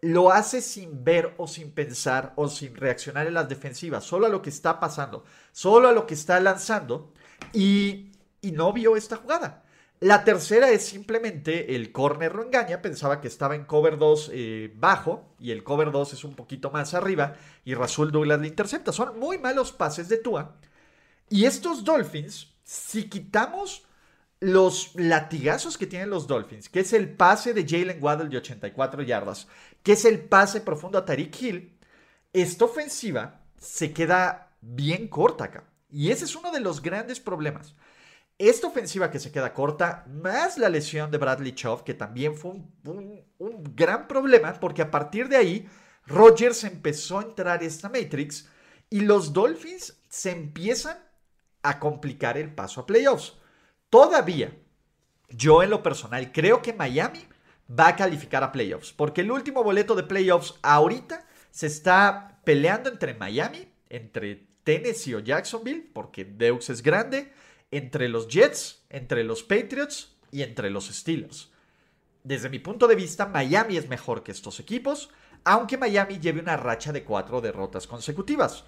lo 0.02 0.32
hace 0.32 0.62
sin 0.62 1.04
ver 1.04 1.34
o 1.38 1.48
sin 1.48 1.72
pensar 1.72 2.34
o 2.36 2.50
sin 2.50 2.76
reaccionar 2.76 3.26
en 3.26 3.36
las 3.36 3.48
defensivas, 3.48 4.04
solo 4.04 4.26
a 4.26 4.30
lo 4.30 4.42
que 4.42 4.50
está 4.50 4.80
pasando, 4.80 5.24
solo 5.54 5.88
a 5.88 5.94
lo 5.94 6.06
que 6.06 6.14
está 6.14 6.40
lanzando 6.42 7.14
y, 7.54 8.12
y 8.42 8.52
no 8.52 8.74
vio 8.74 8.98
esta 8.98 9.16
jugada. 9.16 9.63
La 10.04 10.26
tercera 10.26 10.70
es 10.70 10.86
simplemente 10.86 11.76
el 11.76 11.94
corner 11.94 12.36
lo 12.36 12.44
engaña, 12.44 12.82
pensaba 12.82 13.22
que 13.22 13.30
estaba 13.30 13.56
en 13.56 13.64
cover 13.64 13.98
2 13.98 14.32
eh, 14.34 14.74
bajo 14.76 15.34
y 15.40 15.52
el 15.52 15.64
cover 15.64 15.92
2 15.92 16.12
es 16.12 16.26
un 16.26 16.36
poquito 16.36 16.72
más 16.72 16.94
arriba 16.94 17.38
y 17.64 17.74
Rasul 17.74 18.12
Douglas 18.12 18.42
le 18.42 18.50
intercepta. 18.50 18.92
Son 18.92 19.18
muy 19.18 19.38
malos 19.38 19.72
pases 19.72 20.10
de 20.10 20.18
Tua. 20.18 20.58
Y 21.30 21.46
estos 21.46 21.86
Dolphins, 21.86 22.54
si 22.66 23.08
quitamos 23.08 23.86
los 24.42 24.94
latigazos 24.96 25.78
que 25.78 25.88
tienen 25.88 26.10
los 26.10 26.28
Dolphins, 26.28 26.68
que 26.68 26.82
es 26.82 26.92
el 26.92 27.10
pase 27.16 27.54
de 27.54 27.66
Jalen 27.66 28.04
Waddle 28.04 28.28
de 28.28 28.40
84 28.40 29.04
yardas, 29.04 29.48
que 29.84 29.94
es 29.94 30.04
el 30.04 30.20
pase 30.20 30.60
profundo 30.60 30.98
a 30.98 31.06
Tariq 31.06 31.42
Hill, 31.42 31.78
esta 32.34 32.66
ofensiva 32.66 33.40
se 33.58 33.94
queda 33.94 34.52
bien 34.60 35.08
corta 35.08 35.46
acá. 35.46 35.64
Y 35.90 36.12
ese 36.12 36.26
es 36.26 36.36
uno 36.36 36.52
de 36.52 36.60
los 36.60 36.82
grandes 36.82 37.22
problemas. 37.22 37.74
Esta 38.38 38.68
ofensiva 38.68 39.12
que 39.12 39.20
se 39.20 39.32
queda 39.32 39.54
corta, 39.54 40.06
más 40.08 40.58
la 40.58 40.70
lesión 40.70 41.12
de 41.12 41.18
Bradley 41.18 41.54
Chubb, 41.54 41.84
que 41.84 41.94
también 41.94 42.36
fue 42.36 42.52
un, 42.52 43.24
gran 43.76 44.08
problema, 44.08 44.54
porque 44.60 44.82
a 44.82 44.92
partir 44.92 45.30
de 45.30 45.38
ahí, 45.38 45.70
Rodgers 46.06 46.64
empezó 46.64 47.20
a 47.20 47.24
entrar 47.24 47.62
en 47.62 47.68
esta 47.68 47.90
Matrix 47.90 48.50
y 48.90 49.02
los 49.02 49.34
Dolphins 49.34 49.98
se 50.10 50.32
empiezan 50.32 50.98
a 51.62 51.80
complicar 51.80 52.38
el 52.38 52.54
paso 52.54 52.82
a 52.82 52.86
playoffs. 52.86 53.38
Todavía, 53.90 54.56
yo 55.30 55.64
en 55.64 55.70
lo 55.70 55.84
personal 55.84 56.32
creo 56.32 56.62
que 56.62 56.74
Miami 56.74 57.26
va 57.70 57.90
a 57.90 57.96
calificar 57.96 58.44
a 58.44 58.52
playoffs, 58.52 58.92
porque 58.92 59.22
el 59.22 59.32
último 59.32 59.64
boleto 59.64 59.96
de 59.96 60.04
playoffs 60.04 60.56
ahorita 60.62 61.26
se 61.52 61.68
está 61.68 62.42
peleando 62.44 62.90
entre 62.90 63.14
Miami 63.14 63.74
entre 63.94 64.48
Tennessee 64.64 65.14
o 65.14 65.20
Jacksonville, 65.20 65.90
porque 65.94 66.26
Deux 66.26 66.70
es 66.70 66.82
grande, 66.82 67.32
entre 67.78 68.10
los 68.10 68.28
Jets, 68.28 68.84
entre 68.90 69.24
los 69.24 69.44
Patriots 69.44 70.16
y 70.32 70.42
entre 70.44 70.70
los 70.70 70.88
Steelers. 70.88 71.52
Desde 72.24 72.50
mi 72.50 72.60
punto 72.60 72.88
de 72.88 72.96
vista, 72.96 73.26
Miami 73.26 73.78
es 73.78 73.90
mejor 73.90 74.24
que 74.24 74.32
estos 74.32 74.60
equipos, 74.60 75.10
aunque 75.44 75.78
Miami 75.78 76.20
lleve 76.20 76.40
una 76.40 76.56
racha 76.56 76.94
de 76.94 77.04
cuatro 77.04 77.42
derrotas 77.42 77.88
consecutivas. 77.88 78.64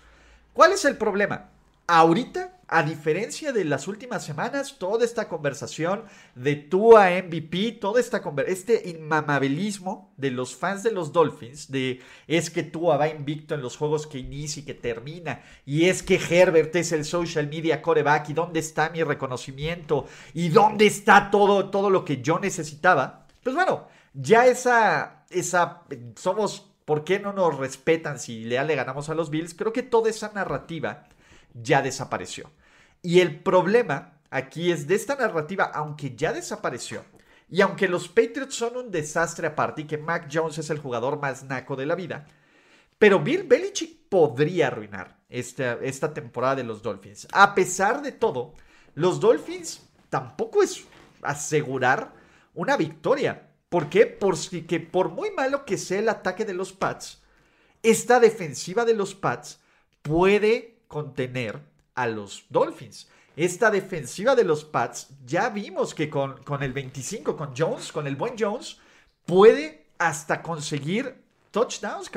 ¿Cuál 0.54 0.74
es 0.74 0.86
el 0.86 0.98
problema? 0.98 1.52
Ahorita, 1.88 2.55
a 2.67 2.84
diferencia 2.84 3.51
de 3.51 3.63
las 3.63 3.88
últimas 3.88 4.25
semanas, 4.25 4.77
toda 4.79 5.05
esta 5.05 5.27
conversación 5.27 6.03
de 6.34 6.55
tú 6.55 6.98
a 6.98 7.10
MVP, 7.12 7.74
todo 7.74 8.00
esta 8.00 8.24
este 8.48 8.89
inmamabilismo 8.89 10.13
de 10.17 10.31
los 10.31 10.55
fans 10.55 10.81
de 10.81 10.91
los 10.91 11.13
Dolphins, 11.13 11.72
de 11.72 12.01
es 12.27 12.50
que 12.50 12.63
Tua 12.63 12.98
va 12.98 13.07
invicto 13.07 13.53
en 13.53 13.62
los 13.62 13.77
juegos 13.77 14.07
que 14.07 14.17
inicia 14.17 14.62
y 14.62 14.65
que 14.65 14.74
termina, 14.74 15.43
y 15.65 15.86
es 15.86 16.01
que 16.01 16.15
Herbert 16.15 16.75
es 16.75 16.91
el 16.91 17.05
social 17.05 17.48
media 17.48 17.81
coreback, 17.81 18.29
y 18.29 18.34
dónde 18.34 18.60
está 18.60 18.89
mi 18.89 19.03
reconocimiento, 19.03 20.07
y 20.34 20.50
dónde 20.50 20.88
está 20.88 21.29
todo, 21.29 21.69
todo 21.69 21.89
lo 21.91 22.03
que 22.03 22.22
yo 22.22 22.39
necesitaba. 22.39 23.27
Pues 23.43 23.55
bueno, 23.55 23.88
ya 24.13 24.48
esa, 24.48 25.25
esa, 25.29 25.84
somos, 26.15 26.72
¿por 26.86 27.03
qué 27.03 27.19
no 27.19 27.31
nos 27.31 27.57
respetan 27.57 28.17
si 28.17 28.43
le 28.43 28.75
ganamos 28.75 29.10
a 29.10 29.13
los 29.13 29.29
Bills? 29.29 29.53
Creo 29.53 29.72
que 29.72 29.84
toda 29.84 30.10
esa 30.10 30.31
narrativa 30.34 31.07
ya 31.56 31.82
desapareció. 31.82 32.52
Y 33.02 33.20
el 33.20 33.42
problema 33.42 34.20
aquí 34.30 34.72
es 34.72 34.88
de 34.88 34.96
esta 34.96 35.16
narrativa, 35.16 35.66
aunque 35.74 36.16
ya 36.16 36.34
desapareció, 36.34 37.04
y 37.50 37.62
aunque 37.62 37.88
los 37.88 38.08
Patriots 38.08 38.56
son 38.56 38.78
un 38.78 38.92
desastre 38.92 39.48
aparte 39.48 39.84
y 39.84 39.86
que 39.86 39.98
Mac 39.98 40.28
Jones 40.32 40.58
es 40.58 40.70
el 40.70 40.80
jugador 40.80 41.20
más 41.20 41.44
naco 41.44 41.76
de 41.76 41.86
la 41.86 41.96
vida, 41.96 42.28
pero 42.98 43.20
Bill 43.20 43.44
Belichick 43.44 44.10
podría 44.10 44.68
arruinar 44.68 45.20
esta, 45.30 45.74
esta 45.82 46.14
temporada 46.14 46.56
de 46.56 46.64
los 46.64 46.82
Dolphins. 46.82 47.28
A 47.32 47.54
pesar 47.54 48.02
de 48.02 48.12
todo, 48.12 48.54
los 48.96 49.20
Dolphins 49.20 49.82
tampoco 50.10 50.64
es 50.64 50.86
asegurar 51.22 52.14
una 52.54 52.78
victoria. 52.78 53.50
¿Por 53.70 53.90
qué? 53.90 54.06
Porque 54.06 54.80
por 54.80 55.10
muy 55.10 55.32
malo 55.32 55.66
que 55.66 55.78
sea 55.78 56.00
el 56.00 56.10
ataque 56.10 56.46
de 56.46 56.54
los 56.54 56.72
Pats, 56.72 57.22
esta 57.84 58.20
defensiva 58.20 58.86
de 58.86 58.94
los 58.94 59.14
Pats 59.14 59.60
puede 60.02 60.75
contener 60.96 61.60
a 61.94 62.08
los 62.08 62.46
Dolphins. 62.48 63.10
Esta 63.36 63.70
defensiva 63.70 64.34
de 64.34 64.46
los 64.46 64.64
Pats, 64.64 65.10
ya 65.25 65.50
vimos 65.50 65.94
que 65.94 66.10
con, 66.10 66.42
con 66.44 66.64
el 66.64 66.72
25, 66.72 67.36
con 67.36 67.54
Jones, 67.54 67.92
con 67.92 68.08
el 68.08 68.16
buen 68.16 68.36
Jones, 68.40 68.78
puede 69.25 69.88
hasta 69.98 70.42
conseguir 70.42 71.22
touchdowns, 71.52 72.10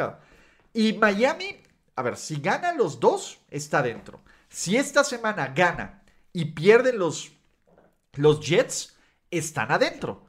Y 0.72 0.92
Miami, 0.92 1.56
a 1.96 2.02
ver, 2.02 2.16
si 2.16 2.40
gana 2.40 2.72
los 2.72 3.00
dos, 3.00 3.40
está 3.50 3.82
dentro. 3.82 4.20
Si 4.48 4.76
esta 4.76 5.02
semana 5.02 5.48
gana 5.48 6.04
y 6.32 6.44
pierden 6.44 7.00
los, 7.00 7.32
los 8.12 8.38
Jets, 8.38 8.96
están 9.28 9.72
adentro. 9.72 10.24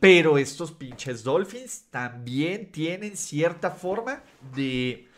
Pero 0.00 0.36
estos 0.36 0.72
pinches 0.72 1.22
Dolphins 1.22 1.84
también 1.90 2.72
tienen 2.72 3.16
cierta 3.16 3.70
forma 3.70 4.24
de, 4.52 5.08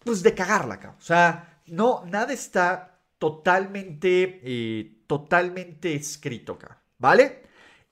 pues 0.00 0.20
de 0.24 0.34
cagarla, 0.34 0.96
O 0.98 1.00
sea, 1.00 1.51
no, 1.72 2.04
nada 2.04 2.34
está 2.34 2.98
totalmente, 3.18 4.40
eh, 4.44 5.04
totalmente 5.06 5.94
escrito 5.94 6.52
acá, 6.52 6.82
¿vale? 6.98 7.44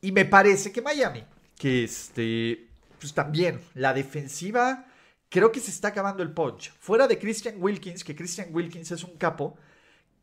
Y 0.02 0.12
me 0.12 0.26
parece 0.26 0.70
que 0.70 0.82
Miami, 0.82 1.24
que 1.56 1.84
este, 1.84 2.68
pues 2.98 3.14
también 3.14 3.58
la 3.74 3.94
defensiva, 3.94 4.86
creo 5.30 5.50
que 5.50 5.60
se 5.60 5.70
está 5.70 5.88
acabando 5.88 6.22
el 6.22 6.32
punch. 6.32 6.72
Fuera 6.78 7.08
de 7.08 7.18
Christian 7.18 7.54
Wilkins, 7.58 8.04
que 8.04 8.14
Christian 8.14 8.48
Wilkins 8.54 8.90
es 8.90 9.02
un 9.02 9.16
capo, 9.16 9.56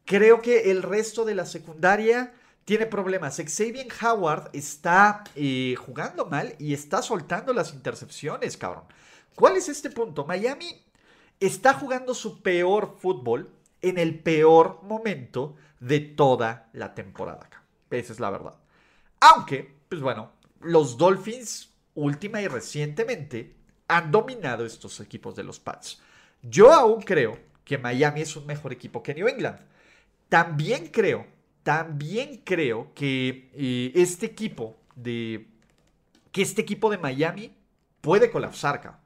creo 0.06 0.40
que 0.40 0.70
el 0.70 0.84
resto 0.84 1.26
de 1.26 1.34
la 1.34 1.48
secundaria 1.48 2.34
tiene 2.64 2.86
problemas. 2.86 3.38
Xavier 3.38 3.88
Howard 4.04 4.52
está 4.54 5.24
eh, 5.36 5.74
jugando 5.80 6.28
mal 6.28 6.54
y 6.60 6.76
está 6.76 7.02
soltando 7.02 7.54
las 7.54 7.74
intercepciones, 7.74 8.56
cabrón. 8.56 8.84
¿Cuál 9.34 9.58
es 9.58 9.68
este 9.68 9.90
punto? 9.90 10.26
Miami 10.26 10.87
está 11.40 11.74
jugando 11.74 12.14
su 12.14 12.42
peor 12.42 12.98
fútbol 13.00 13.52
en 13.82 13.98
el 13.98 14.20
peor 14.20 14.82
momento 14.84 15.56
de 15.80 16.00
toda 16.00 16.70
la 16.74 16.94
temporada. 16.96 17.50
Esa 17.90 18.14
es 18.14 18.20
la 18.20 18.30
verdad. 18.30 18.56
Aunque, 19.20 19.76
pues 19.90 20.02
bueno, 20.02 20.32
los 20.62 20.98
Dolphins 20.98 21.74
última 21.96 22.42
y 22.42 22.48
recientemente 22.48 23.56
han 23.88 24.12
dominado 24.12 24.66
estos 24.66 25.00
equipos 25.00 25.36
de 25.36 25.44
los 25.44 25.60
Pats. 25.60 26.02
Yo 26.42 26.72
aún 26.72 27.02
creo 27.02 27.40
que 27.64 27.78
Miami 27.78 28.22
es 28.22 28.36
un 28.36 28.46
mejor 28.46 28.74
equipo 28.74 29.02
que 29.04 29.14
New 29.14 29.28
England. 29.28 29.60
También 30.30 30.88
creo, 30.88 31.26
también 31.64 32.42
creo 32.44 32.94
que 32.94 33.50
eh, 33.54 33.92
este 33.96 34.26
equipo 34.26 34.78
de 34.96 35.48
que 36.32 36.42
este 36.42 36.62
equipo 36.62 36.90
de 36.90 36.98
Miami 36.98 37.56
puede 38.02 38.30
colapsar, 38.30 39.02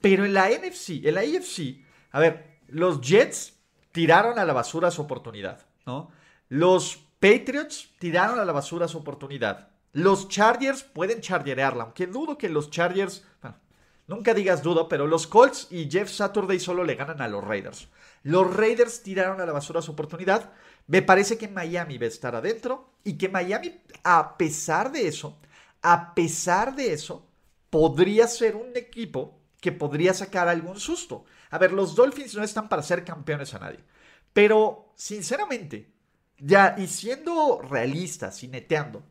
pero 0.00 0.24
en 0.24 0.34
la 0.34 0.48
NFC, 0.48 1.04
en 1.04 1.14
la 1.14 1.20
AFC, 1.20 1.84
a 2.12 2.20
ver, 2.20 2.60
los 2.68 3.00
Jets 3.00 3.54
tiraron 3.92 4.38
a 4.38 4.44
la 4.44 4.52
basura 4.52 4.90
su 4.90 5.02
oportunidad, 5.02 5.66
¿no? 5.86 6.10
Los 6.48 6.96
Patriots 7.18 7.90
tiraron 7.98 8.38
a 8.38 8.44
la 8.44 8.52
basura 8.52 8.88
su 8.88 8.98
oportunidad. 8.98 9.68
Los 9.92 10.28
Chargers 10.28 10.82
pueden 10.82 11.20
chargerearla, 11.20 11.84
aunque 11.84 12.06
dudo 12.06 12.38
que 12.38 12.48
los 12.48 12.70
Chargers, 12.70 13.24
bueno, 13.42 13.58
nunca 14.06 14.34
digas 14.34 14.62
dudo, 14.62 14.88
pero 14.88 15.06
los 15.06 15.26
Colts 15.26 15.66
y 15.70 15.90
Jeff 15.90 16.10
Saturday 16.10 16.60
solo 16.60 16.84
le 16.84 16.94
ganan 16.94 17.20
a 17.20 17.28
los 17.28 17.44
Raiders. 17.44 17.88
Los 18.22 18.54
Raiders 18.54 19.02
tiraron 19.02 19.40
a 19.40 19.46
la 19.46 19.52
basura 19.52 19.82
su 19.82 19.92
oportunidad. 19.92 20.52
Me 20.86 21.02
parece 21.02 21.36
que 21.36 21.48
Miami 21.48 21.98
va 21.98 22.04
a 22.04 22.08
estar 22.08 22.34
adentro 22.34 22.90
y 23.04 23.18
que 23.18 23.28
Miami, 23.28 23.80
a 24.04 24.36
pesar 24.36 24.92
de 24.92 25.08
eso, 25.08 25.38
a 25.82 26.14
pesar 26.14 26.74
de 26.74 26.92
eso, 26.92 27.26
podría 27.70 28.26
ser 28.28 28.56
un 28.56 28.76
equipo 28.76 29.39
que 29.60 29.72
podría 29.72 30.14
sacar 30.14 30.48
algún 30.48 30.80
susto. 30.80 31.24
A 31.50 31.58
ver, 31.58 31.72
los 31.72 31.94
Dolphins 31.94 32.34
no 32.34 32.42
están 32.42 32.68
para 32.68 32.82
ser 32.82 33.04
campeones 33.04 33.54
a 33.54 33.58
nadie. 33.58 33.80
Pero, 34.32 34.92
sinceramente, 34.96 35.92
ya, 36.38 36.74
y 36.78 36.86
siendo 36.86 37.60
realistas 37.62 38.42
y 38.42 38.48
neteando, 38.48 39.02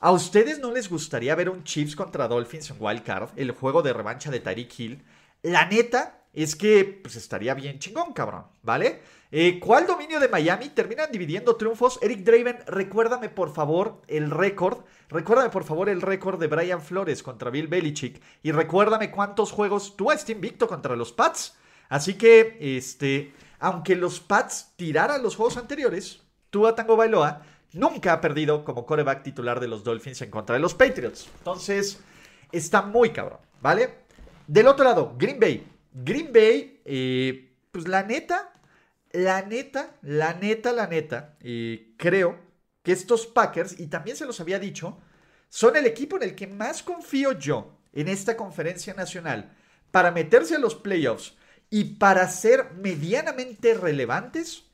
¿a 0.00 0.10
ustedes 0.10 0.58
no 0.58 0.72
les 0.72 0.88
gustaría 0.88 1.34
ver 1.34 1.48
un 1.50 1.64
Chiefs 1.64 1.94
contra 1.94 2.28
Dolphins 2.28 2.70
en 2.70 2.76
Wild 2.80 3.02
Card, 3.02 3.30
el 3.36 3.52
juego 3.52 3.82
de 3.82 3.92
revancha 3.92 4.30
de 4.30 4.40
Tyreek 4.40 4.78
Hill? 4.78 5.04
La 5.42 5.66
neta 5.66 6.21
es 6.32 6.56
que, 6.56 7.00
pues 7.02 7.16
estaría 7.16 7.54
bien 7.54 7.78
chingón, 7.78 8.12
cabrón, 8.12 8.46
¿vale? 8.62 9.02
Eh, 9.30 9.58
¿Cuál 9.60 9.86
dominio 9.86 10.20
de 10.20 10.28
Miami? 10.28 10.70
Terminan 10.70 11.10
dividiendo 11.12 11.56
triunfos. 11.56 11.98
Eric 12.02 12.20
Draven, 12.20 12.58
recuérdame 12.66 13.28
por 13.28 13.52
favor 13.52 14.02
el 14.08 14.30
récord. 14.30 14.84
Recuérdame 15.08 15.50
por 15.50 15.64
favor 15.64 15.88
el 15.88 16.02
récord 16.02 16.38
de 16.38 16.46
Brian 16.46 16.80
Flores 16.82 17.22
contra 17.22 17.50
Bill 17.50 17.68
Belichick. 17.68 18.22
Y 18.42 18.52
recuérdame 18.52 19.10
cuántos 19.10 19.52
juegos 19.52 19.96
tú 19.96 20.10
has 20.10 20.28
invicto 20.28 20.68
contra 20.68 20.96
los 20.96 21.12
Pats. 21.12 21.56
Así 21.88 22.14
que, 22.14 22.56
este, 22.60 23.34
aunque 23.58 23.96
los 23.96 24.20
Pats 24.20 24.72
tiraran 24.76 25.22
los 25.22 25.36
juegos 25.36 25.56
anteriores, 25.58 26.22
Tua 26.50 26.74
Tango 26.74 26.96
Bailoa 26.96 27.42
nunca 27.72 28.12
ha 28.14 28.20
perdido 28.20 28.64
como 28.64 28.86
coreback 28.86 29.22
titular 29.22 29.60
de 29.60 29.68
los 29.68 29.84
Dolphins 29.84 30.22
en 30.22 30.30
contra 30.30 30.54
de 30.54 30.60
los 30.60 30.74
Patriots. 30.74 31.28
Entonces, 31.38 32.00
está 32.50 32.82
muy 32.82 33.10
cabrón, 33.10 33.40
¿vale? 33.60 34.02
Del 34.46 34.68
otro 34.68 34.84
lado, 34.84 35.14
Green 35.18 35.40
Bay. 35.40 35.71
Green 35.92 36.32
Bay, 36.32 36.80
eh, 36.84 37.54
pues 37.70 37.88
la 37.88 38.02
neta, 38.02 38.52
la 39.10 39.42
neta, 39.42 39.96
la 40.02 40.34
neta, 40.34 40.72
la 40.72 40.86
neta, 40.86 41.36
y 41.42 41.94
creo 41.96 42.38
que 42.82 42.92
estos 42.92 43.26
Packers, 43.26 43.78
y 43.78 43.86
también 43.86 44.16
se 44.16 44.26
los 44.26 44.40
había 44.40 44.58
dicho, 44.58 44.98
son 45.48 45.76
el 45.76 45.86
equipo 45.86 46.16
en 46.16 46.22
el 46.22 46.34
que 46.34 46.46
más 46.46 46.82
confío 46.82 47.32
yo 47.32 47.78
en 47.92 48.08
esta 48.08 48.36
conferencia 48.36 48.94
nacional 48.94 49.54
para 49.90 50.10
meterse 50.10 50.56
a 50.56 50.58
los 50.58 50.74
playoffs 50.74 51.36
y 51.68 51.84
para 51.96 52.26
ser 52.28 52.72
medianamente 52.72 53.74
relevantes 53.74 54.64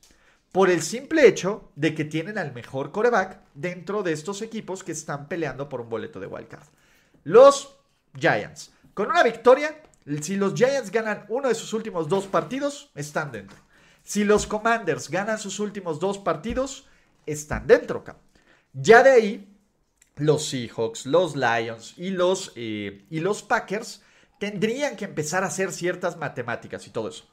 por 0.51 0.69
el 0.69 0.81
simple 0.81 1.27
hecho 1.27 1.71
de 1.75 1.93
que 1.93 2.05
tienen 2.05 2.37
al 2.37 2.53
mejor 2.53 2.91
coreback 2.91 3.41
dentro 3.53 4.03
de 4.03 4.13
estos 4.13 4.41
equipos 4.41 4.83
que 4.83 4.93
están 4.93 5.27
peleando 5.27 5.69
por 5.69 5.81
un 5.81 5.89
boleto 5.89 6.19
de 6.19 6.27
wildcard. 6.27 6.67
Los 7.23 7.77
Giants. 8.17 8.71
Con 8.93 9.09
una 9.09 9.21
victoria, 9.21 9.81
si 10.21 10.35
los 10.35 10.53
Giants 10.55 10.91
ganan 10.91 11.25
uno 11.29 11.49
de 11.49 11.55
sus 11.55 11.73
últimos 11.73 12.09
dos 12.09 12.25
partidos, 12.25 12.91
están 12.95 13.31
dentro. 13.31 13.57
Si 14.03 14.23
los 14.23 14.47
Commanders 14.47 15.09
ganan 15.09 15.37
sus 15.37 15.59
últimos 15.59 15.99
dos 15.99 16.17
partidos, 16.17 16.87
están 17.25 17.67
dentro. 17.67 18.03
Ya 18.73 19.03
de 19.03 19.11
ahí, 19.11 19.57
los 20.15 20.47
Seahawks, 20.47 21.05
los 21.05 21.35
Lions 21.35 21.93
y 21.97 22.09
los, 22.09 22.51
eh, 22.55 23.05
y 23.09 23.19
los 23.19 23.43
Packers 23.43 24.01
tendrían 24.39 24.95
que 24.95 25.05
empezar 25.05 25.43
a 25.43 25.47
hacer 25.47 25.71
ciertas 25.71 26.17
matemáticas 26.17 26.87
y 26.87 26.89
todo 26.89 27.09
eso. 27.09 27.25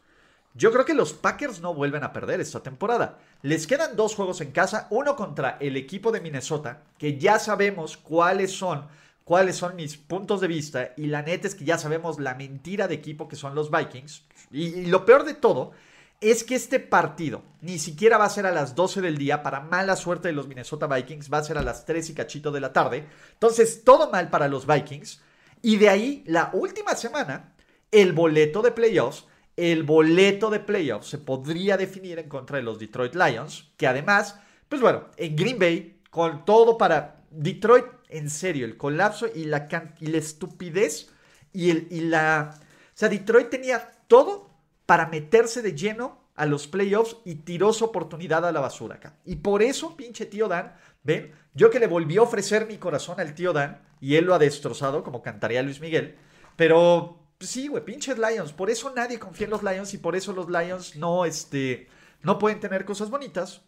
Yo 0.54 0.72
creo 0.72 0.84
que 0.84 0.94
los 0.94 1.12
Packers 1.12 1.60
no 1.60 1.74
vuelven 1.74 2.02
a 2.02 2.12
perder 2.12 2.40
esta 2.40 2.62
temporada. 2.62 3.18
Les 3.42 3.66
quedan 3.66 3.94
dos 3.94 4.14
juegos 4.14 4.40
en 4.40 4.52
casa, 4.52 4.86
uno 4.90 5.14
contra 5.14 5.58
el 5.60 5.76
equipo 5.76 6.12
de 6.12 6.22
Minnesota, 6.22 6.82
que 6.98 7.18
ya 7.18 7.38
sabemos 7.38 7.96
cuáles 7.98 8.52
son, 8.52 8.86
cuáles 9.26 9.56
son 9.56 9.74
mis 9.74 9.96
puntos 9.96 10.40
de 10.40 10.46
vista, 10.46 10.92
y 10.96 11.08
la 11.08 11.20
neta 11.20 11.48
es 11.48 11.56
que 11.56 11.64
ya 11.64 11.78
sabemos 11.78 12.20
la 12.20 12.36
mentira 12.36 12.86
de 12.86 12.94
equipo 12.94 13.26
que 13.26 13.34
son 13.34 13.56
los 13.56 13.72
Vikings. 13.72 14.22
y 14.52 14.86
lo 14.86 15.04
peor 15.04 15.24
de 15.24 15.34
todo 15.34 15.72
es 16.20 16.44
que 16.44 16.54
este 16.54 16.78
partido 16.78 17.42
ni 17.60 17.80
siquiera 17.80 18.18
va 18.18 18.26
a 18.26 18.30
ser 18.30 18.46
a 18.46 18.52
las 18.52 18.76
12 18.76 19.00
del 19.00 19.18
día, 19.18 19.42
para 19.42 19.60
mala 19.60 19.96
suerte 19.96 20.28
de 20.28 20.34
los 20.34 20.46
Minnesota 20.46 20.86
Vikings, 20.86 21.28
va 21.32 21.38
a 21.38 21.44
ser 21.44 21.58
a 21.58 21.62
las 21.62 21.84
3 21.84 22.08
y 22.10 22.14
cachito 22.14 22.52
de 22.52 22.60
la 22.60 22.72
tarde. 22.72 23.04
Entonces, 23.32 23.82
todo 23.82 24.12
mal 24.12 24.30
para 24.30 24.46
los 24.46 24.64
Vikings. 24.64 25.20
Y 25.60 25.76
de 25.76 25.88
ahí, 25.88 26.22
la 26.28 26.50
última 26.52 26.94
semana, 26.94 27.52
el 27.90 28.12
boleto 28.12 28.62
de 28.62 28.70
playoffs, 28.70 29.26
el 29.56 29.82
boleto 29.82 30.50
de 30.50 30.60
playoffs 30.60 31.08
se 31.08 31.18
podría 31.18 31.76
definir 31.76 32.20
en 32.20 32.28
contra 32.28 32.58
de 32.58 32.62
los 32.62 32.78
Detroit 32.78 33.16
Lions, 33.16 33.72
que 33.76 33.88
además, 33.88 34.38
pues 34.68 34.80
bueno, 34.80 35.08
en 35.16 35.34
Green 35.34 35.58
Bay, 35.58 36.00
con 36.10 36.44
todo 36.44 36.78
para 36.78 37.24
Detroit, 37.30 37.86
en 38.08 38.30
serio, 38.30 38.66
el 38.66 38.76
colapso 38.76 39.26
y 39.32 39.44
la, 39.44 39.68
y 40.00 40.06
la 40.06 40.18
estupidez 40.18 41.10
y, 41.52 41.70
el, 41.70 41.88
y 41.90 42.00
la... 42.00 42.58
O 42.58 42.98
sea, 42.98 43.08
Detroit 43.08 43.50
tenía 43.50 43.90
todo 44.06 44.50
para 44.86 45.06
meterse 45.06 45.62
de 45.62 45.74
lleno 45.74 46.26
a 46.36 46.46
los 46.46 46.66
playoffs 46.66 47.16
y 47.24 47.36
tiró 47.36 47.72
su 47.72 47.84
oportunidad 47.84 48.46
a 48.46 48.52
la 48.52 48.60
basura 48.60 48.96
acá. 48.96 49.16
Y 49.24 49.36
por 49.36 49.62
eso, 49.62 49.96
pinche 49.96 50.26
tío 50.26 50.48
Dan, 50.48 50.74
ven, 51.02 51.32
yo 51.54 51.70
que 51.70 51.80
le 51.80 51.86
volví 51.86 52.18
a 52.18 52.22
ofrecer 52.22 52.66
mi 52.66 52.76
corazón 52.76 53.18
al 53.18 53.34
tío 53.34 53.52
Dan 53.52 53.82
y 54.00 54.16
él 54.16 54.26
lo 54.26 54.34
ha 54.34 54.38
destrozado, 54.38 55.02
como 55.02 55.22
cantaría 55.22 55.62
Luis 55.62 55.80
Miguel, 55.80 56.16
pero 56.56 57.18
sí, 57.40 57.68
güey, 57.68 57.84
pinches 57.84 58.18
Lions. 58.18 58.52
Por 58.52 58.70
eso 58.70 58.92
nadie 58.94 59.18
confía 59.18 59.46
en 59.46 59.50
los 59.50 59.62
Lions 59.62 59.94
y 59.94 59.98
por 59.98 60.14
eso 60.14 60.32
los 60.32 60.48
Lions 60.48 60.96
no, 60.96 61.24
este, 61.24 61.88
no 62.22 62.38
pueden 62.38 62.60
tener 62.60 62.84
cosas 62.84 63.10
bonitas. 63.10 63.62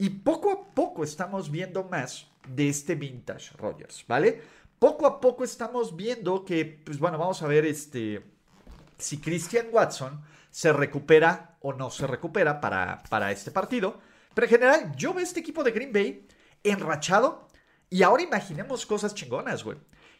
Y 0.00 0.08
poco 0.08 0.50
a 0.50 0.74
poco 0.74 1.04
estamos 1.04 1.50
viendo 1.50 1.84
más 1.84 2.26
de 2.48 2.70
este 2.70 2.94
vintage 2.94 3.50
Rogers, 3.58 4.02
¿vale? 4.08 4.40
Poco 4.78 5.06
a 5.06 5.20
poco 5.20 5.44
estamos 5.44 5.94
viendo 5.94 6.42
que, 6.42 6.64
pues 6.64 6.98
bueno, 6.98 7.18
vamos 7.18 7.42
a 7.42 7.46
ver 7.46 7.66
este, 7.66 8.24
si 8.96 9.18
Christian 9.18 9.66
Watson 9.70 10.22
se 10.50 10.72
recupera 10.72 11.58
o 11.60 11.74
no 11.74 11.90
se 11.90 12.06
recupera 12.06 12.62
para, 12.62 13.02
para 13.10 13.30
este 13.30 13.50
partido. 13.50 14.00
Pero 14.32 14.46
en 14.46 14.50
general, 14.50 14.96
yo 14.96 15.12
veo 15.12 15.22
este 15.22 15.40
equipo 15.40 15.62
de 15.62 15.72
Green 15.72 15.92
Bay 15.92 16.26
enrachado. 16.64 17.46
Y 17.90 18.02
ahora 18.02 18.22
imaginemos 18.22 18.86
cosas 18.86 19.14
chingonas, 19.14 19.64
güey. 19.64 19.76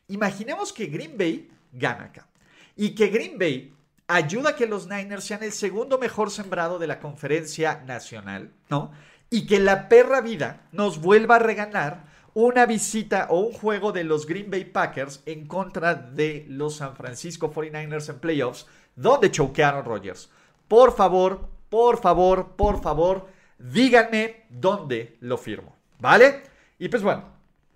Imaginemos 0.09 0.75
que 0.75 0.89
Green 0.89 1.17
Bay 1.17 1.51
gana 1.73 2.05
acá. 2.05 2.29
Y 2.77 2.95
que 2.95 3.09
Green 3.09 3.39
Bay 3.39 3.73
ayuda 4.09 4.51
a 4.51 4.57
que 4.57 4.67
los 4.67 4.89
Niners 4.89 5.25
sean 5.25 5.43
el 5.43 5.53
segundo 5.53 5.97
mejor 5.97 6.31
sembrado 6.31 6.79
de 6.79 6.87
la 6.87 7.01
conferencia 7.01 7.83
nacional, 7.87 8.53
¿no? 8.69 8.93
Y 9.31 9.47
que 9.47 9.61
la 9.61 9.89
perra 9.89 10.21
vida 10.21 10.69
nos 10.73 11.01
vuelva 11.01 11.37
a 11.37 11.39
regalar 11.39 12.05
una 12.35 12.67
visita 12.67 13.27
o 13.31 13.41
un 13.41 13.53
juego 13.53 13.93
de 13.93 14.05
los 14.05 14.27
Green 14.27 14.51
Bay 14.51 14.65
Packers 14.65 15.23
en 15.27 15.47
contra 15.47 15.95
de 15.95 16.45
los 16.49 16.77
San 16.77 16.97
Francisco 16.97 17.53
49ers 17.53 18.11
en 18.11 18.19
playoffs 18.19 18.67
donde 18.95 19.31
choquearon 19.31 19.85
Rogers. 19.85 20.31
Por 20.69 20.95
favor, 20.95 21.49
por 21.69 22.01
favor, 22.01 22.53
por 22.57 22.83
favor, 22.83 23.29
díganme 23.59 24.47
dónde 24.49 25.17
lo 25.21 25.39
firmo. 25.39 25.77
¿Vale? 25.99 26.43
Y 26.79 26.89
pues 26.89 27.03
bueno, 27.03 27.25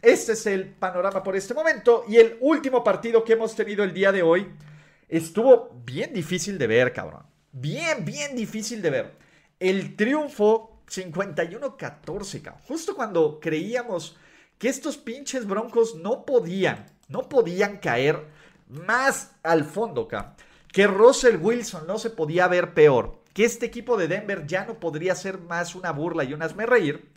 este 0.00 0.32
es 0.32 0.46
el 0.46 0.68
panorama 0.68 1.22
por 1.22 1.36
este 1.36 1.54
momento. 1.54 2.04
Y 2.08 2.16
el 2.16 2.36
último 2.40 2.84
partido 2.84 3.24
que 3.24 3.34
hemos 3.34 3.54
tenido 3.54 3.84
el 3.84 3.94
día 3.94 4.12
de 4.12 4.22
hoy 4.22 4.48
estuvo 5.08 5.70
bien 5.84 6.12
difícil 6.12 6.58
de 6.58 6.66
ver, 6.66 6.92
cabrón. 6.92 7.22
Bien, 7.52 8.04
bien 8.04 8.36
difícil 8.36 8.82
de 8.82 8.90
ver. 8.90 9.12
El 9.58 9.96
triunfo 9.96 10.73
51-14, 10.88 12.42
cabrón. 12.42 12.62
Justo 12.66 12.94
cuando 12.94 13.40
creíamos 13.40 14.16
que 14.58 14.68
estos 14.68 14.96
pinches 14.96 15.46
broncos 15.46 15.94
no 15.96 16.24
podían, 16.24 16.86
no 17.08 17.28
podían 17.28 17.78
caer 17.78 18.26
más 18.68 19.32
al 19.42 19.64
fondo, 19.64 20.08
cabrón 20.08 20.34
que 20.74 20.88
Russell 20.88 21.36
Wilson 21.36 21.86
no 21.86 21.98
se 21.98 22.10
podía 22.10 22.48
ver 22.48 22.74
peor, 22.74 23.20
que 23.32 23.44
este 23.44 23.64
equipo 23.64 23.96
de 23.96 24.08
Denver 24.08 24.44
ya 24.44 24.64
no 24.64 24.80
podría 24.80 25.14
ser 25.14 25.38
más 25.38 25.76
una 25.76 25.92
burla 25.92 26.24
y 26.24 26.34
un 26.34 26.42
hazme 26.42 26.66
reír, 26.66 27.12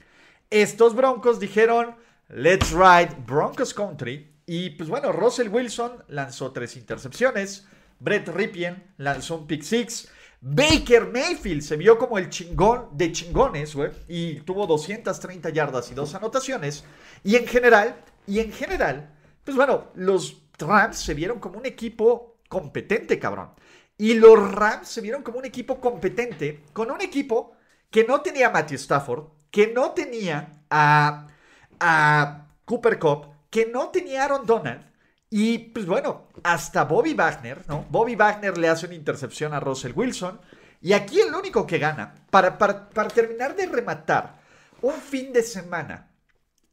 estos 0.52 0.94
Broncos 0.94 1.40
dijeron, 1.40 1.96
let's 2.30 2.70
ride 2.70 3.16
Broncos 3.26 3.74
Country. 3.74 4.32
Y 4.46 4.70
pues 4.70 4.90
bueno, 4.90 5.12
Russell 5.12 5.50
Wilson 5.50 6.04
lanzó 6.08 6.52
tres 6.52 6.78
intercepciones, 6.78 7.66
Brett 8.00 8.28
Ripien 8.28 8.94
lanzó 8.98 9.38
un 9.38 9.48
pick 9.48 9.64
six, 9.64 10.08
Baker 10.40 11.12
Mayfield 11.12 11.62
se 11.62 11.78
vio 11.78 11.98
como 11.98 12.18
el 12.18 12.30
chingón 12.30 12.90
de 12.92 13.12
chingones, 13.12 13.76
güey, 13.76 13.92
y 14.08 14.42
tuvo 14.42 14.68
230 14.68 15.50
yardas 15.50 15.92
y 15.92 15.96
dos 15.96 16.14
anotaciones. 16.14 16.84
Y 17.24 17.36
en 17.36 17.48
general, 17.48 18.04
y 18.28 18.40
en 18.40 18.52
general, 18.52 19.10
pues 19.44 19.58
bueno, 19.58 19.88
los 19.96 20.44
Rams 20.60 20.98
se 20.98 21.14
vieron 21.14 21.40
como 21.40 21.58
un 21.58 21.66
equipo 21.66 22.38
competente, 22.50 23.20
cabrón. 23.20 23.52
Y 23.98 24.14
los 24.14 24.52
Rams 24.52 24.88
se 24.88 25.02
vieron 25.02 25.24
como 25.24 25.40
un 25.40 25.46
equipo 25.46 25.82
competente, 25.82 26.64
con 26.74 26.92
un 26.92 27.02
equipo 27.02 27.54
que 27.90 28.04
no 28.04 28.22
tenía 28.22 28.48
a 28.48 28.52
Matthew 28.52 28.76
Stafford, 28.76 29.26
que 29.50 29.68
no 29.74 29.92
tenía 29.92 30.62
a, 30.70 31.28
Cooper 32.66 33.00
Cup, 33.00 33.28
que 33.50 33.66
no 33.66 33.90
tenía 33.90 34.22
a 34.22 34.26
Aaron 34.26 34.46
Donald. 34.46 34.86
Y 35.30 35.58
pues 35.58 35.86
bueno, 35.86 36.28
hasta 36.44 36.86
Bobby 36.86 37.14
Wagner, 37.14 37.68
¿no? 37.68 37.86
Bobby 37.90 38.16
Wagner 38.16 38.58
le 38.58 38.70
hace 38.70 38.86
una 38.86 38.96
intercepción 38.96 39.54
a 39.54 39.60
Russell 39.60 39.94
Wilson. 39.96 40.40
Y 40.82 40.94
aquí 40.94 41.20
el 41.20 41.34
único 41.34 41.66
que 41.66 41.80
gana, 41.80 42.16
para, 42.30 42.58
para, 42.58 42.90
para 42.90 43.10
terminar 43.10 43.56
de 43.56 43.66
rematar 43.66 44.40
un 44.82 44.94
fin 44.94 45.34
de 45.34 45.42
semana 45.42 46.12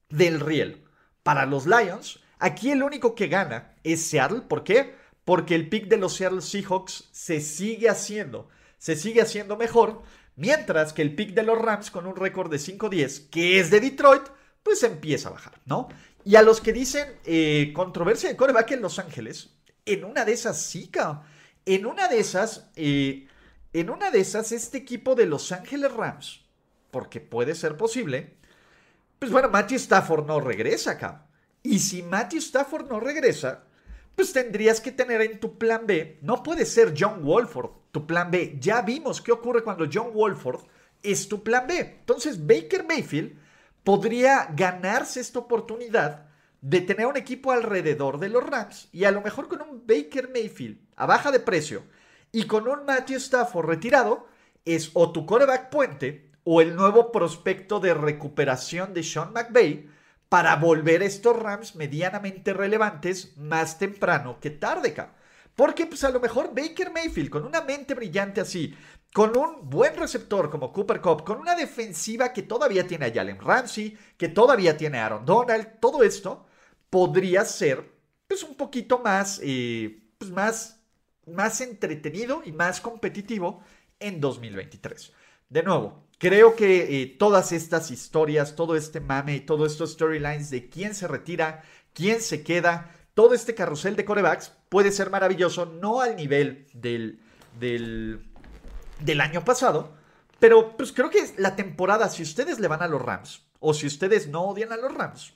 del 0.08 0.40
riel 0.40 0.84
para 1.22 1.46
los 1.46 1.66
Lions, 1.66 2.20
aquí 2.38 2.70
el 2.70 2.82
único 2.82 3.14
que 3.14 3.28
gana 3.28 3.74
es 3.82 4.06
Seattle. 4.06 4.42
¿Por 4.42 4.62
qué? 4.62 4.94
porque 5.24 5.54
el 5.54 5.68
pick 5.68 5.86
de 5.88 5.96
los 5.96 6.14
Seattle 6.14 6.42
Seahawks 6.42 7.08
se 7.12 7.40
sigue 7.40 7.88
haciendo, 7.88 8.48
se 8.78 8.96
sigue 8.96 9.22
haciendo 9.22 9.56
mejor, 9.56 10.02
mientras 10.36 10.92
que 10.92 11.02
el 11.02 11.14
pick 11.14 11.30
de 11.34 11.42
los 11.42 11.58
Rams 11.58 11.90
con 11.90 12.06
un 12.06 12.16
récord 12.16 12.50
de 12.50 12.58
5-10, 12.58 13.30
que 13.30 13.58
es 13.58 13.70
de 13.70 13.80
Detroit, 13.80 14.24
pues 14.62 14.82
empieza 14.82 15.28
a 15.28 15.32
bajar, 15.32 15.60
¿no? 15.64 15.88
Y 16.24 16.36
a 16.36 16.42
los 16.42 16.60
que 16.60 16.72
dicen 16.72 17.06
eh, 17.24 17.72
controversia 17.74 18.30
de 18.30 18.36
coreback 18.36 18.72
en 18.72 18.82
Los 18.82 18.98
Ángeles, 18.98 19.50
en 19.84 20.04
una 20.04 20.24
de 20.24 20.32
esas 20.32 20.60
sí, 20.60 20.90
En 21.66 21.86
una 21.86 22.08
de 22.08 22.18
esas, 22.18 22.70
eh, 22.76 23.28
en 23.72 23.90
una 23.90 24.10
de 24.10 24.20
esas, 24.20 24.52
este 24.52 24.78
equipo 24.78 25.14
de 25.14 25.26
Los 25.26 25.52
Ángeles 25.52 25.92
Rams, 25.92 26.44
porque 26.90 27.20
puede 27.20 27.54
ser 27.54 27.76
posible, 27.76 28.36
pues 29.18 29.30
bueno, 29.30 29.48
Matthew 29.50 29.76
Stafford 29.76 30.26
no 30.26 30.40
regresa 30.40 30.92
acá. 30.92 31.26
Y 31.62 31.78
si 31.78 32.02
Matthew 32.02 32.40
Stafford 32.40 32.88
no 32.88 33.00
regresa, 33.00 33.64
pues 34.14 34.32
tendrías 34.32 34.80
que 34.80 34.92
tener 34.92 35.20
en 35.22 35.40
tu 35.40 35.58
plan 35.58 35.86
B, 35.86 36.18
no 36.22 36.42
puede 36.42 36.66
ser 36.66 36.94
John 36.96 37.22
Wolford, 37.24 37.70
tu 37.90 38.06
plan 38.06 38.30
B. 38.30 38.56
Ya 38.60 38.82
vimos 38.82 39.20
qué 39.20 39.32
ocurre 39.32 39.62
cuando 39.62 39.88
John 39.92 40.12
Wolford 40.12 40.62
es 41.02 41.28
tu 41.28 41.42
plan 41.42 41.66
B. 41.66 41.78
Entonces 42.00 42.46
Baker 42.46 42.84
Mayfield 42.86 43.38
podría 43.84 44.48
ganarse 44.54 45.20
esta 45.20 45.38
oportunidad 45.38 46.26
de 46.62 46.80
tener 46.80 47.06
un 47.06 47.16
equipo 47.16 47.52
alrededor 47.52 48.18
de 48.18 48.30
los 48.30 48.42
Rams 48.42 48.88
y 48.90 49.04
a 49.04 49.10
lo 49.10 49.20
mejor 49.20 49.48
con 49.48 49.60
un 49.60 49.86
Baker 49.86 50.30
Mayfield 50.32 50.78
a 50.96 51.06
baja 51.06 51.30
de 51.30 51.40
precio 51.40 51.82
y 52.32 52.46
con 52.46 52.66
un 52.66 52.84
Matthew 52.84 53.18
Stafford 53.18 53.66
retirado, 53.66 54.26
es 54.64 54.90
o 54.94 55.12
tu 55.12 55.26
coreback 55.26 55.68
puente 55.68 56.32
o 56.42 56.60
el 56.60 56.74
nuevo 56.74 57.12
prospecto 57.12 57.80
de 57.80 57.94
recuperación 57.94 58.94
de 58.94 59.02
Sean 59.02 59.32
McVay 59.32 59.88
para 60.28 60.56
volver 60.56 61.02
estos 61.02 61.38
Rams 61.38 61.76
medianamente 61.76 62.52
relevantes 62.54 63.36
más 63.36 63.78
temprano 63.78 64.40
que 64.40 64.50
tarde. 64.50 64.94
Porque 65.54 65.86
pues 65.86 66.02
a 66.04 66.10
lo 66.10 66.20
mejor 66.20 66.54
Baker 66.54 66.90
Mayfield 66.92 67.30
con 67.30 67.44
una 67.44 67.60
mente 67.60 67.94
brillante 67.94 68.40
así, 68.40 68.74
con 69.12 69.36
un 69.36 69.68
buen 69.70 69.96
receptor 69.96 70.50
como 70.50 70.72
Cooper 70.72 71.00
Cup, 71.00 71.24
con 71.24 71.38
una 71.38 71.54
defensiva 71.54 72.32
que 72.32 72.42
todavía 72.42 72.86
tiene 72.86 73.06
a 73.06 73.12
Jalen 73.12 73.40
Ramsey, 73.40 73.96
que 74.16 74.28
todavía 74.28 74.76
tiene 74.76 74.98
a 74.98 75.06
Aaron 75.06 75.24
Donald, 75.24 75.78
todo 75.80 76.02
esto 76.02 76.46
podría 76.90 77.44
ser 77.44 77.92
pues 78.26 78.42
un 78.42 78.56
poquito 78.56 78.98
más, 78.98 79.40
eh, 79.42 80.02
pues 80.18 80.30
más, 80.30 80.80
más 81.26 81.60
entretenido 81.60 82.42
y 82.44 82.52
más 82.52 82.80
competitivo 82.80 83.62
en 84.00 84.20
2023. 84.20 85.12
De 85.48 85.62
nuevo, 85.62 86.04
Creo 86.18 86.54
que 86.56 87.02
eh, 87.02 87.06
todas 87.06 87.52
estas 87.52 87.90
historias, 87.90 88.54
todo 88.56 88.76
este 88.76 89.00
mame, 89.00 89.40
todos 89.40 89.72
estos 89.72 89.92
storylines 89.92 90.48
de 90.50 90.68
quién 90.70 90.94
se 90.94 91.08
retira, 91.08 91.64
quién 91.92 92.20
se 92.20 92.42
queda, 92.42 92.90
todo 93.14 93.34
este 93.34 93.54
carrusel 93.54 93.96
de 93.96 94.04
corebacks 94.04 94.52
puede 94.68 94.92
ser 94.92 95.08
maravilloso, 95.10 95.66
no 95.66 96.00
al 96.00 96.16
nivel 96.16 96.66
del, 96.74 97.20
del, 97.58 99.20
año 99.20 99.44
pasado, 99.44 99.94
pero 100.40 100.76
pues 100.76 100.92
creo 100.92 101.10
que 101.10 101.24
la 101.38 101.56
temporada, 101.56 102.08
si 102.08 102.22
ustedes 102.22 102.58
le 102.58 102.68
van 102.68 102.82
a 102.82 102.88
los 102.88 103.00
Rams 103.00 103.46
o 103.60 103.72
si 103.72 103.86
ustedes 103.86 104.28
no 104.28 104.42
odian 104.42 104.72
a 104.72 104.76
los 104.76 104.92
Rams, 104.92 105.34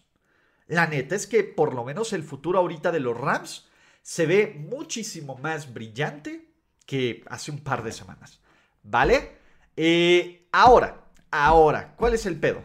la 0.67 0.87
neta 0.87 1.15
es 1.15 1.27
que 1.27 1.45
por 1.45 1.73
lo 1.73 1.85
menos 1.85 2.13
el 2.13 2.25
futuro 2.25 2.59
ahorita 2.59 2.93
de 2.93 3.01
los 3.01 3.17
Rams 3.17 3.69
se 4.03 4.27
ve 4.27 4.55
muchísimo 4.59 5.37
más 5.37 5.73
brillante 5.73 6.51
que 6.85 7.23
hace 7.29 7.51
un 7.51 7.61
par 7.61 7.83
de 7.83 7.93
semanas. 7.93 8.41
¿Vale? 8.83 9.39
Eh, 9.77 10.49
ahora, 10.53 11.05
ahora, 11.31 11.95
¿cuál 11.97 12.15
es 12.15 12.27
el 12.27 12.39
pedo? 12.39 12.63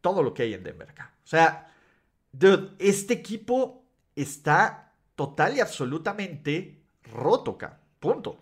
Todo 0.00 0.22
lo 0.22 0.34
que 0.34 0.42
hay 0.42 0.54
en 0.54 0.64
Denver 0.64 0.90
acá. 0.90 1.14
O 1.24 1.26
sea, 1.26 1.72
este 2.78 3.14
equipo 3.14 3.83
está 4.16 4.92
total 5.14 5.56
y 5.56 5.60
absolutamente 5.60 6.82
roto 7.12 7.52
acá. 7.52 7.80
Punto. 8.00 8.38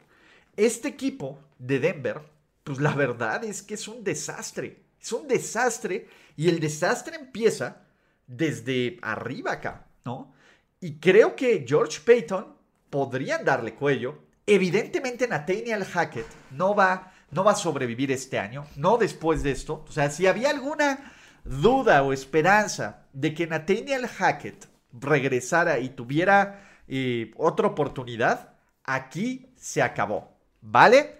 Este 0.56 0.88
equipo 0.88 1.38
de 1.58 1.78
Denver 1.78 2.32
pues 2.64 2.78
la 2.78 2.92
verdad 2.92 3.44
es 3.44 3.62
que 3.62 3.74
es 3.74 3.88
un 3.88 4.04
desastre. 4.04 4.82
Es 5.00 5.12
un 5.12 5.26
desastre 5.26 6.08
y 6.36 6.48
el 6.48 6.60
desastre 6.60 7.16
empieza 7.16 7.82
desde 8.26 8.98
arriba 9.02 9.52
acá, 9.52 9.86
¿no? 10.04 10.32
Y 10.80 10.98
creo 10.98 11.34
que 11.34 11.64
George 11.66 12.00
Payton 12.04 12.54
podría 12.88 13.38
darle 13.38 13.74
cuello. 13.74 14.18
Evidentemente 14.46 15.26
Nathaniel 15.26 15.84
Hackett 15.84 16.26
no 16.52 16.74
va, 16.74 17.12
no 17.30 17.44
va 17.44 17.52
a 17.52 17.56
sobrevivir 17.56 18.12
este 18.12 18.38
año, 18.38 18.64
no 18.76 18.96
después 18.96 19.42
de 19.42 19.52
esto. 19.52 19.84
O 19.88 19.92
sea, 19.92 20.10
si 20.10 20.26
había 20.26 20.50
alguna 20.50 21.12
duda 21.44 22.02
o 22.02 22.12
esperanza 22.12 23.06
de 23.12 23.34
que 23.34 23.46
Nathaniel 23.46 24.06
Hackett 24.06 24.68
regresara 24.92 25.78
y 25.78 25.90
tuviera 25.90 26.62
eh, 26.88 27.32
otra 27.36 27.68
oportunidad, 27.68 28.54
aquí 28.84 29.52
se 29.56 29.82
acabó, 29.82 30.36
¿vale? 30.60 31.18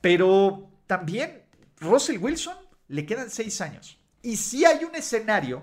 Pero 0.00 0.70
también 0.86 1.42
Russell 1.80 2.18
Wilson 2.18 2.56
le 2.88 3.06
quedan 3.06 3.30
seis 3.30 3.60
años. 3.60 3.98
Y 4.22 4.36
si 4.36 4.64
hay 4.64 4.84
un 4.84 4.94
escenario 4.94 5.62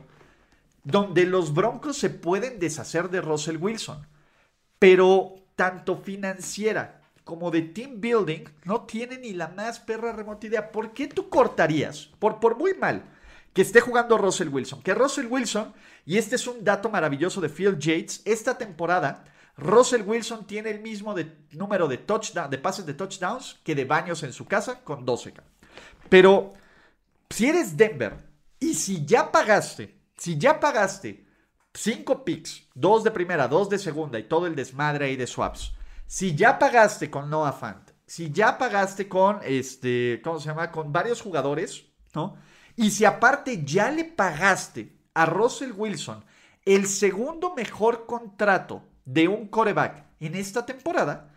donde 0.83 1.25
los 1.25 1.53
Broncos 1.53 1.97
se 1.97 2.09
pueden 2.09 2.59
deshacer 2.59 3.09
de 3.09 3.21
Russell 3.21 3.57
Wilson, 3.57 4.05
pero 4.79 5.35
tanto 5.55 5.97
financiera 5.97 7.01
como 7.23 7.49
de 7.49 7.63
team 7.63 7.99
building 7.99 8.43
no 8.65 8.81
tiene 8.81 9.17
ni 9.17 9.33
la 9.33 9.47
más 9.47 9.79
perra 9.79 10.11
remota 10.11 10.47
idea. 10.47 10.71
¿Por 10.71 10.93
qué 10.93 11.07
tú 11.07 11.29
cortarías? 11.29 12.11
Por, 12.19 12.39
por 12.39 12.57
muy 12.57 12.75
mal 12.75 13.03
que 13.55 13.61
esté 13.61 13.79
jugando 13.79 14.17
Russell 14.17 14.49
Wilson. 14.49 14.81
Que 14.83 14.93
Russell 14.93 15.27
Wilson, 15.27 15.73
y 16.05 16.17
este 16.17 16.35
es 16.35 16.45
un 16.45 16.61
dato 16.61 16.89
maravilloso 16.89 17.39
de 17.39 17.47
Phil 17.47 17.79
Yates, 17.79 18.21
esta 18.25 18.57
temporada 18.57 19.23
Russell 19.55 20.01
Wilson 20.01 20.45
tiene 20.45 20.71
el 20.71 20.81
mismo 20.81 21.15
número 21.51 21.87
de, 21.87 21.99
touchdown, 21.99 22.49
de 22.49 22.57
pases 22.57 22.85
de 22.85 22.93
touchdowns 22.93 23.61
que 23.63 23.73
de 23.73 23.85
baños 23.85 24.21
en 24.23 24.33
su 24.33 24.45
casa 24.45 24.81
con 24.83 25.05
12. 25.05 25.35
Pero 26.09 26.51
si 27.29 27.47
eres 27.47 27.77
Denver 27.77 28.17
y 28.59 28.73
si 28.73 29.05
ya 29.05 29.31
pagaste, 29.31 29.95
si 30.17 30.37
ya 30.37 30.59
pagaste 30.59 31.25
5 31.73 32.25
picks, 32.25 32.67
2 32.73 33.05
de 33.05 33.11
primera, 33.11 33.47
2 33.47 33.69
de 33.69 33.79
segunda 33.79 34.19
y 34.19 34.23
todo 34.23 34.47
el 34.47 34.55
desmadre 34.55 35.05
ahí 35.05 35.15
de 35.15 35.27
swaps, 35.27 35.71
si 36.07 36.35
ya 36.35 36.59
pagaste 36.59 37.09
con 37.09 37.29
Noah 37.29 37.53
Fant, 37.53 37.91
si 38.05 38.33
ya 38.33 38.57
pagaste 38.57 39.07
con 39.07 39.39
este, 39.45 40.19
¿cómo 40.21 40.41
se 40.41 40.49
llama? 40.49 40.69
Con 40.73 40.91
varios 40.91 41.21
jugadores, 41.21 41.85
¿no? 42.13 42.35
Y 42.75 42.91
si 42.91 43.05
aparte 43.05 43.63
ya 43.63 43.89
le 43.91 44.03
pagaste 44.03 44.93
a 45.13 45.25
Russell 45.25 45.71
Wilson 45.75 46.23
el 46.65 46.87
segundo 46.87 47.53
mejor 47.55 48.05
contrato 48.05 48.83
de 49.05 49.27
un 49.27 49.47
coreback 49.47 50.03
en 50.19 50.35
esta 50.35 50.65
temporada, 50.65 51.31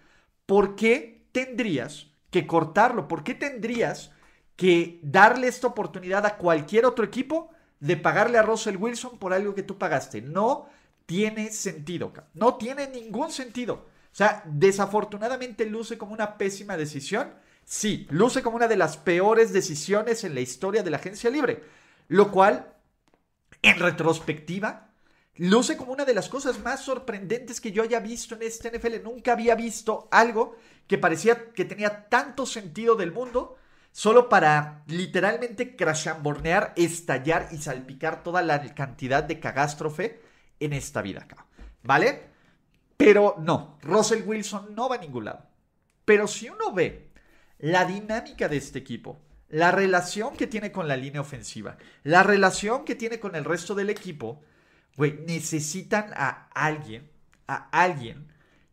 ¿por 0.47 0.75
qué 0.75 1.27
tendrías 1.33 2.07
que 2.31 2.47
cortarlo? 2.47 3.09
¿Por 3.09 3.23
qué 3.23 3.35
tendrías 3.35 4.11
que 4.57 4.99
darle 5.03 5.49
esta 5.49 5.69
oportunidad 5.69 6.27
a 6.27 6.37
cualquier 6.37 6.87
otro 6.87 7.05
equipo 7.05 7.51
de 7.81 7.97
pagarle 7.97 8.39
a 8.39 8.43
Russell 8.43 8.77
Wilson 8.77 9.19
por 9.19 9.33
algo 9.33 9.55
que 9.55 9.63
tú 9.63 9.79
pagaste? 9.79 10.23
No 10.23 10.69
tiene 11.07 11.51
sentido, 11.51 12.13
no 12.35 12.57
tiene 12.57 12.89
ningún 12.89 13.31
sentido. 13.31 13.87
O 14.13 14.17
sea, 14.19 14.43
desafortunadamente 14.47 15.65
luce 15.65 15.97
como 15.97 16.13
una 16.13 16.37
pésima 16.37 16.77
decisión. 16.77 17.33
Sí, 17.71 18.07
luce 18.09 18.43
como 18.43 18.57
una 18.57 18.67
de 18.67 18.79
las 18.79 18.97
peores 18.97 19.53
decisiones 19.53 20.25
en 20.25 20.35
la 20.35 20.41
historia 20.41 20.83
de 20.83 20.89
la 20.89 20.97
agencia 20.97 21.29
libre. 21.29 21.63
Lo 22.09 22.31
cual, 22.33 22.73
en 23.61 23.79
retrospectiva, 23.79 24.95
luce 25.37 25.77
como 25.77 25.93
una 25.93 26.07
de 26.07 26.15
las 26.15 26.31
cosas 26.31 26.61
más 26.61 26.83
sorprendentes 26.83 27.61
que 27.61 27.71
yo 27.71 27.83
haya 27.83 28.01
visto 28.01 28.35
en 28.35 28.45
este 28.45 28.71
NFL. 28.71 29.03
Nunca 29.05 29.33
había 29.33 29.55
visto 29.55 30.09
algo 30.11 30.57
que 30.87 30.97
parecía 30.97 31.53
que 31.53 31.67
tenía 31.67 32.09
tanto 32.09 32.47
sentido 32.47 32.95
del 32.95 33.13
mundo 33.13 33.59
solo 33.93 34.31
para 34.31 34.83
literalmente 34.87 35.77
crashambornear, 35.77 36.73
estallar 36.75 37.51
y 37.53 37.59
salpicar 37.59 38.23
toda 38.23 38.41
la 38.41 38.75
cantidad 38.75 39.23
de 39.23 39.41
cagástrofe 39.41 40.23
en 40.59 40.73
esta 40.73 41.03
vida 41.03 41.21
acá. 41.25 41.45
¿Vale? 41.83 42.31
Pero 42.97 43.37
no, 43.39 43.77
Russell 43.83 44.23
Wilson 44.27 44.75
no 44.75 44.89
va 44.89 44.95
a 44.97 45.01
ningún 45.01 45.27
lado. 45.27 45.49
Pero 46.07 46.27
si 46.27 46.49
uno 46.49 46.73
ve 46.73 47.08
la 47.59 47.85
dinámica 47.85 48.49
de 48.49 48.57
este 48.57 48.79
equipo, 48.79 49.21
la 49.49 49.71
relación 49.71 50.37
que 50.37 50.47
tiene 50.47 50.73
con 50.73 50.89
la 50.89 50.97
línea 50.97 51.21
ofensiva, 51.21 51.77
la 52.05 52.23
relación 52.23 52.85
que 52.85 52.95
tiene 52.95 53.19
con 53.19 53.35
el 53.35 53.45
resto 53.45 53.75
del 53.75 53.91
equipo, 53.91 54.43
Güey, 54.99 55.21
necesitan 55.29 56.11
a 56.17 56.49
alguien, 56.53 57.09
a 57.47 57.69
alguien 57.71 58.27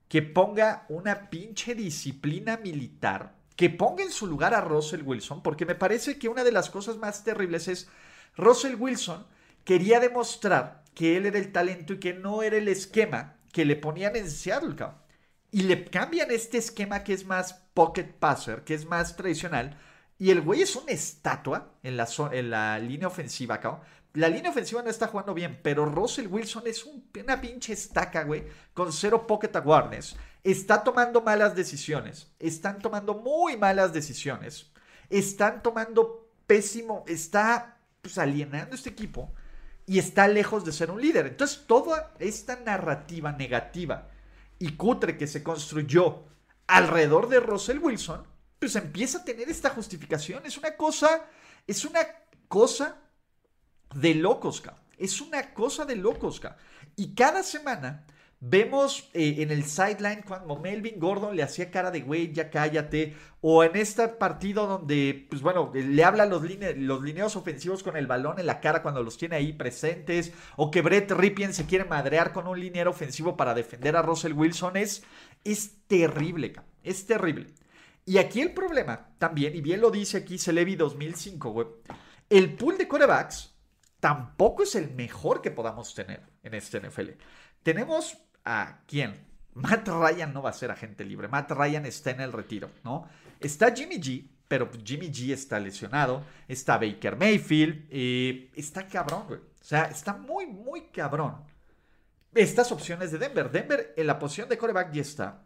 que 0.08 0.24
ponga 0.24 0.88
una 0.89 1.30
pinche 1.30 1.76
disciplina 1.76 2.58
militar, 2.58 3.36
que 3.56 3.69
ponga 3.69 4.04
en 4.04 4.10
su 4.12 4.26
lugar 4.26 4.56
a 4.56 4.62
Russell 4.62 5.04
Wilson, 5.04 5.43
porque 5.43 5.67
me 5.67 5.76
parece 5.76 6.17
que 6.17 6.28
una 6.28 6.43
de 6.43 6.52
las 6.52 6.71
cosas 6.71 6.98
más 6.98 7.24
terribles 7.24 7.67
es 7.67 7.88
Russell 8.36 8.74
Wilson 8.74 9.28
quería 9.63 10.00
demostrar 10.00 10.84
que 10.95 11.15
él 11.15 11.28
era 11.28 11.38
el 11.38 11.52
talento 11.52 11.93
y 11.93 12.00
que 12.00 12.13
no 12.15 12.41
era 12.41 12.58
el 12.58 12.69
esquema 12.69 13.36
que 13.52 13.63
le 13.63 13.76
ponían 13.76 14.15
en 14.15 14.28
Seattle, 14.28 14.76
Y 15.55 15.61
le 15.61 15.85
cambian 15.85 16.31
este 16.31 16.57
esquema 16.57 17.01
que 17.01 17.13
es 17.13 17.25
más 17.25 17.53
pocket 17.73 18.03
passer, 18.19 18.65
que 18.65 18.73
es 18.73 18.85
más 18.85 19.15
tradicional. 19.15 19.79
Y 20.19 20.31
el 20.31 20.41
güey 20.41 20.61
es 20.61 20.75
una 20.75 20.91
estatua 20.91 21.71
en 21.81 21.95
la, 21.95 22.09
en 22.33 22.49
la 22.49 22.77
línea 22.77 23.07
ofensiva, 23.07 23.61
cabrón. 23.61 23.79
La 24.15 24.27
línea 24.27 24.51
ofensiva 24.51 24.83
no 24.83 24.89
está 24.89 25.07
jugando 25.07 25.33
bien, 25.33 25.61
pero 25.63 25.85
Russell 25.85 26.27
Wilson 26.27 26.63
es 26.67 26.83
una 26.83 27.39
pinche 27.39 27.71
estaca, 27.71 28.23
güey, 28.23 28.43
con 28.73 28.91
cero 28.91 29.25
pocket 29.25 29.55
awareness. 29.55 30.17
Está 30.43 30.83
tomando 30.83 31.21
malas 31.21 31.55
decisiones. 31.55 32.33
Están 32.37 32.79
tomando 32.79 33.13
muy 33.13 33.55
malas 33.55 33.93
decisiones. 33.93 34.73
Están 35.09 35.63
tomando 35.63 36.33
pésimo. 36.45 37.05
Está 37.07 37.77
pues, 38.01 38.17
alienando 38.17 38.75
este 38.75 38.89
equipo 38.89 39.33
y 39.85 39.99
está 39.99 40.27
lejos 40.27 40.65
de 40.65 40.73
ser 40.73 40.91
un 40.91 40.99
líder. 40.99 41.27
Entonces, 41.27 41.63
toda 41.65 42.13
esta 42.19 42.57
narrativa 42.57 43.31
negativa 43.31 44.09
y 44.59 44.73
cutre 44.73 45.17
que 45.17 45.27
se 45.27 45.43
construyó 45.43 46.23
alrededor 46.67 47.29
de 47.29 47.39
Russell 47.39 47.79
Wilson, 47.79 48.25
pues 48.59 48.75
empieza 48.75 49.19
a 49.19 49.23
tener 49.23 49.49
esta 49.49 49.69
justificación. 49.69 50.45
Es 50.45 50.57
una 50.57 50.75
cosa, 50.75 51.25
es 51.67 51.85
una 51.85 52.01
cosa 52.47 52.97
de 53.93 54.15
locos, 54.15 54.63
Es 54.97 55.21
una 55.21 55.53
cosa 55.53 55.85
de 55.85 55.95
locos, 55.95 56.41
Y 56.95 57.13
cada 57.13 57.43
semana 57.43 58.05
vemos 58.39 59.10
eh, 59.13 59.36
en 59.39 59.52
el 59.52 59.63
sideline 59.65 60.24
cuando 60.28 60.58
Melvin 60.58 61.00
Gordon 61.00 61.36
le 61.36 61.43
hacía 61.43 61.71
cara 61.71 61.91
de 61.91 62.02
güey, 62.02 62.32
ya 62.32 62.50
cállate. 62.50 63.15
O 63.41 63.63
en 63.63 63.76
este 63.76 64.08
partido 64.08 64.67
donde, 64.67 65.28
pues 65.30 65.41
bueno, 65.41 65.71
le 65.74 66.04
habla 66.04 66.26
los, 66.26 66.43
los 66.78 67.04
lineos 67.04 67.36
ofensivos 67.36 67.84
con 67.84 67.95
el 67.95 68.08
balón 68.08 68.39
en 68.39 68.48
la 68.48 68.60
cara 68.60 68.82
cuando 68.82 69.04
los 69.04 69.17
tiene 69.17 69.36
ahí 69.36 69.54
presentes. 69.54 70.34
O 70.56 70.71
que 70.71 70.82
Brett 70.82 71.12
Ripien 71.12 71.54
se 71.54 71.65
quiere 71.65 71.86
madrear 71.86 72.34
con 72.34 72.48
un 72.48 72.60
liniero 72.60 72.91
ofensivo 72.91 73.38
para 73.38 73.54
defender 73.54 73.95
a 73.95 74.02
Russell 74.02 74.34
Wilson. 74.34 74.78
Es, 74.78 75.04
es 75.43 75.88
terrible, 75.88 76.54
Es 76.84 77.06
terrible. 77.06 77.48
Y 78.06 78.19
aquí 78.19 78.41
el 78.41 78.54
problema 78.54 79.10
también, 79.17 79.56
y 79.56 79.62
bien 79.62 79.82
lo 79.82 79.89
dice 79.89 80.17
aquí 80.17 80.38
Celebi 80.38 80.76
2005, 80.76 81.50
güey. 81.50 81.67
El 82.30 82.54
pool 82.56 82.78
de 82.78 82.88
corebacks 82.88 83.54
tampoco 84.05 84.61
es 84.61 84.75
el 84.75 84.91
mejor 84.91 85.41
que 85.41 85.49
podamos 85.49 85.95
tener 85.95 86.21
en 86.43 86.53
este 86.53 86.79
NFL. 86.79 87.09
Tenemos 87.63 88.15
a 88.43 88.81
quién? 88.85 89.15
Matt 89.55 89.87
Ryan 89.87 90.31
no 90.31 90.43
va 90.43 90.51
a 90.51 90.53
ser 90.53 90.69
agente 90.69 91.03
libre. 91.03 91.27
Matt 91.27 91.49
Ryan 91.49 91.87
está 91.87 92.11
en 92.11 92.21
el 92.21 92.31
retiro, 92.31 92.69
¿no? 92.83 93.09
Está 93.39 93.73
Jimmy 93.73 93.95
G, 93.95 94.29
pero 94.47 94.69
Jimmy 94.83 95.07
G 95.07 95.33
está 95.33 95.59
lesionado. 95.59 96.21
Está 96.47 96.77
Baker 96.77 97.15
Mayfield. 97.15 97.91
y 97.91 98.51
está 98.55 98.87
cabrón, 98.87 99.23
güey. 99.27 99.39
O 99.39 99.63
sea, 99.63 99.85
está 99.85 100.13
muy, 100.13 100.45
muy 100.45 100.81
cabrón. 100.89 101.37
Estas 102.35 102.71
opciones 102.71 103.11
de 103.11 103.17
Denver. 103.17 103.49
Denver 103.49 103.95
en 103.97 104.05
la 104.05 104.19
posición 104.19 104.49
de 104.49 104.59
coreback 104.59 104.91
ya 104.91 105.01
está. 105.01 105.45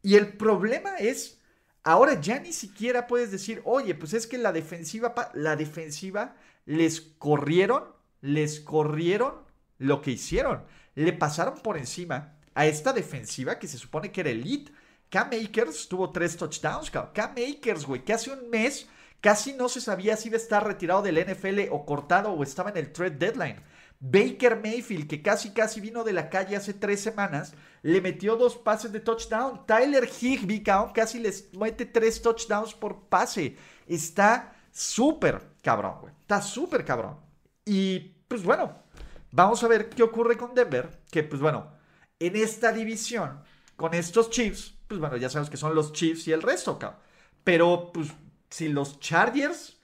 Y 0.00 0.14
el 0.14 0.36
problema 0.36 0.98
es, 0.98 1.40
ahora 1.82 2.20
ya 2.20 2.38
ni 2.38 2.52
siquiera 2.52 3.08
puedes 3.08 3.32
decir, 3.32 3.60
oye, 3.64 3.96
pues 3.96 4.14
es 4.14 4.28
que 4.28 4.38
la 4.38 4.52
defensiva, 4.52 5.12
la 5.34 5.56
defensiva 5.56 6.36
les 6.66 7.00
corrieron, 7.00 7.84
les 8.20 8.60
corrieron 8.60 9.34
lo 9.78 10.02
que 10.02 10.12
hicieron. 10.12 10.64
Le 10.94 11.12
pasaron 11.12 11.60
por 11.60 11.78
encima 11.78 12.36
a 12.54 12.66
esta 12.66 12.92
defensiva 12.92 13.58
que 13.58 13.68
se 13.68 13.78
supone 13.78 14.12
que 14.12 14.20
era 14.20 14.30
elite. 14.30 14.72
Cam 15.08 15.30
Akers 15.32 15.88
tuvo 15.88 16.10
tres 16.10 16.36
touchdowns, 16.36 16.90
Cam 16.90 17.32
Akers, 17.32 17.84
güey, 17.84 18.04
que 18.04 18.12
hace 18.12 18.30
un 18.30 18.48
mes 18.48 18.86
casi 19.20 19.52
no 19.52 19.68
se 19.68 19.80
sabía 19.80 20.16
si 20.16 20.28
iba 20.28 20.36
a 20.36 20.40
estar 20.40 20.66
retirado 20.66 21.02
del 21.02 21.18
NFL 21.18 21.68
o 21.70 21.84
cortado 21.84 22.32
o 22.32 22.42
estaba 22.42 22.70
en 22.70 22.76
el 22.76 22.92
trade 22.92 23.16
deadline. 23.16 23.62
Baker 24.02 24.56
Mayfield, 24.56 25.08
que 25.08 25.20
casi 25.20 25.50
casi 25.50 25.80
vino 25.80 26.04
de 26.04 26.14
la 26.14 26.30
calle 26.30 26.56
hace 26.56 26.72
tres 26.72 27.00
semanas, 27.00 27.52
le 27.82 28.00
metió 28.00 28.36
dos 28.36 28.56
pases 28.56 28.92
de 28.92 29.00
touchdown. 29.00 29.66
Tyler 29.66 30.08
Higbee, 30.08 30.62
casi 30.94 31.18
les 31.18 31.52
mete 31.54 31.84
tres 31.84 32.22
touchdowns 32.22 32.72
por 32.72 33.08
pase. 33.08 33.56
Está 33.86 34.54
súper 34.72 35.42
cabrón, 35.62 35.96
güey. 36.00 36.14
Está 36.30 36.42
súper 36.42 36.84
cabrón. 36.84 37.18
Y 37.64 37.98
pues 38.28 38.44
bueno, 38.44 38.84
vamos 39.32 39.64
a 39.64 39.66
ver 39.66 39.88
qué 39.88 40.04
ocurre 40.04 40.36
con 40.36 40.54
Denver. 40.54 41.02
Que 41.10 41.24
pues 41.24 41.42
bueno, 41.42 41.72
en 42.20 42.36
esta 42.36 42.70
división, 42.70 43.42
con 43.74 43.94
estos 43.94 44.30
Chiefs, 44.30 44.74
pues 44.86 45.00
bueno, 45.00 45.16
ya 45.16 45.28
sabemos 45.28 45.50
que 45.50 45.56
son 45.56 45.74
los 45.74 45.92
Chiefs 45.92 46.28
y 46.28 46.32
el 46.32 46.42
resto, 46.42 46.78
cabrón. 46.78 47.00
Pero 47.42 47.90
pues 47.92 48.12
si 48.48 48.68
los 48.68 49.00
Chargers 49.00 49.80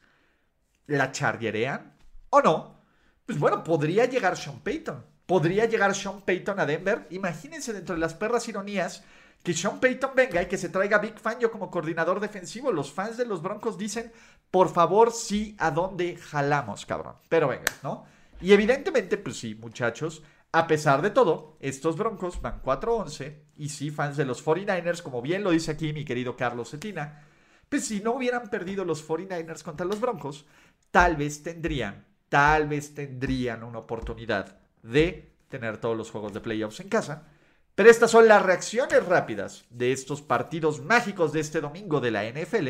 la 0.87 1.11
chargerean 1.11 1.97
o 2.31 2.41
no, 2.41 2.81
pues 3.25 3.41
bueno, 3.41 3.65
podría 3.65 4.05
llegar 4.05 4.37
Sean 4.37 4.61
Payton. 4.61 5.05
Podría 5.27 5.65
llegar 5.65 5.97
Sean 5.97 6.21
Payton 6.21 6.61
a 6.61 6.67
Denver. 6.67 7.09
Imagínense 7.11 7.73
dentro 7.73 7.97
de 7.97 8.01
las 8.01 8.15
perras 8.15 8.47
ironías 8.47 9.03
que 9.43 9.55
Sean 9.55 9.79
Payton 9.79 10.11
venga 10.15 10.43
y 10.43 10.47
que 10.47 10.59
se 10.59 10.69
traiga 10.69 10.97
a 10.97 11.01
Big 11.01 11.19
Fangio 11.19 11.51
como 11.51 11.71
coordinador 11.71 12.21
defensivo. 12.21 12.73
Los 12.73 12.93
fans 12.93 13.17
de 13.17 13.27
los 13.27 13.43
Broncos 13.43 13.79
dicen, 13.79 14.13
por 14.51 14.69
favor, 14.69 15.13
sí, 15.13 15.55
¿a 15.59 15.71
dónde 15.71 16.17
jalamos, 16.17 16.85
cabrón? 16.85 17.17
Pero 17.29 17.49
venga, 17.49 17.73
¿no? 17.83 18.05
Y 18.41 18.53
evidentemente, 18.53 19.17
pues 19.17 19.39
sí, 19.39 19.55
muchachos, 19.55 20.23
a 20.53 20.67
pesar 20.67 21.03
de 21.03 21.11
todo, 21.11 21.57
estos 21.61 21.97
Broncos 21.97 22.41
van 22.41 22.63
4-11 22.63 23.37
y 23.57 23.69
sí, 23.69 23.91
fans 23.91 24.17
de 24.17 24.25
los 24.25 24.45
49ers, 24.45 25.03
como 25.03 25.23
bien 25.23 25.45
lo 25.45 25.51
dice 25.51 25.71
aquí 25.71 25.93
mi 25.93 26.05
querido 26.05 26.37
Carlos 26.37 26.71
Cetina, 26.71 27.25
pues 27.69 27.85
si 27.87 28.01
no 28.01 28.13
hubieran 28.13 28.49
perdido 28.49 28.85
los 28.85 29.07
49ers 29.07 29.63
contra 29.63 29.87
los 29.87 30.01
Broncos, 30.01 30.47
tal 30.91 31.17
vez 31.17 31.43
tendrían, 31.43 32.07
tal 32.29 32.69
vez 32.69 32.95
tendrían 32.95 33.65
una 33.65 33.79
oportunidad 33.79 34.59
de 34.83 35.33
tener 35.49 35.79
todos 35.79 35.97
los 35.97 36.11
juegos 36.11 36.33
de 36.33 36.41
playoffs 36.41 36.81
en 36.81 36.89
casa 36.89 37.29
pero 37.77 37.91
estas 37.91 38.11
son 38.11 38.27
las 38.27 38.43
reacciones 38.43 39.05
rápidas 39.05 39.67
de 39.69 39.93
estos 39.93 40.23
partidos 40.23 40.81
mágicos 40.83 41.35
de 41.35 41.41
este 41.41 41.61
domingo 41.61 42.01
de 42.01 42.11
la 42.11 42.25
NFL. 42.25 42.69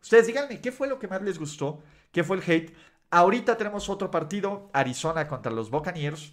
Ustedes 0.00 0.26
díganme, 0.26 0.62
¿qué 0.62 0.72
fue 0.72 0.88
lo 0.88 0.98
que 0.98 1.08
más 1.08 1.20
les 1.20 1.38
gustó? 1.38 1.82
¿Qué 2.10 2.24
fue 2.24 2.38
el 2.38 2.42
hate? 2.42 2.74
Ahorita 3.10 3.58
tenemos 3.58 3.90
otro 3.90 4.10
partido, 4.10 4.70
Arizona 4.72 5.28
contra 5.28 5.52
los 5.52 5.70
Buccaneers. 5.70 6.32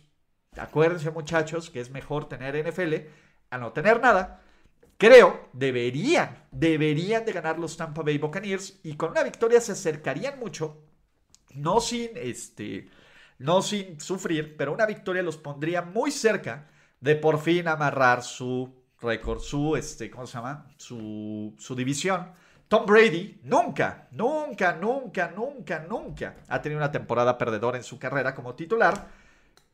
Acuérdense 0.56 1.12
muchachos 1.12 1.70
que 1.70 1.82
es 1.82 1.92
mejor 1.92 2.30
tener 2.30 2.56
NFL 2.66 2.94
a 3.50 3.58
no 3.58 3.74
tener 3.74 4.00
nada. 4.00 4.42
Creo, 4.98 5.50
deberían, 5.52 6.48
deberían 6.52 7.26
de 7.26 7.34
ganar 7.34 7.60
los 7.60 7.76
Tampa 7.76 8.04
Bay 8.04 8.20
Buccaneers 8.20 8.80
y 8.84 8.96
con 8.96 9.12
una 9.12 9.24
victoria 9.24 9.60
se 9.60 9.74
acercarían 9.74 10.40
mucho, 10.40 10.82
no 11.56 11.82
sin, 11.82 12.12
este, 12.16 12.90
no 13.38 13.62
sin 13.62 14.00
sufrir, 14.00 14.56
pero 14.56 14.72
una 14.72 14.86
victoria 14.86 15.24
los 15.24 15.36
pondría 15.36 15.82
muy 15.82 16.10
cerca 16.10 16.70
de 17.04 17.18
por 17.18 17.38
fin 17.38 17.68
amarrar 17.68 18.24
su 18.24 18.74
récord, 19.02 19.42
su, 19.42 19.76
este, 19.76 20.10
¿cómo 20.10 20.26
se 20.26 20.38
llama? 20.38 20.70
Su, 20.78 21.54
su 21.60 21.76
división. 21.76 22.32
Tom 22.70 22.86
Brady 22.86 23.42
nunca, 23.44 24.08
nunca, 24.12 24.78
nunca, 24.78 25.30
nunca, 25.36 25.86
nunca 25.90 26.36
ha 26.48 26.62
tenido 26.62 26.80
una 26.80 26.94
temporada 26.94 27.38
perdedora 27.38 27.78
en 27.78 27.84
su 27.84 28.00
carrera 28.00 28.34
como 28.34 28.56
titular. 28.56 29.10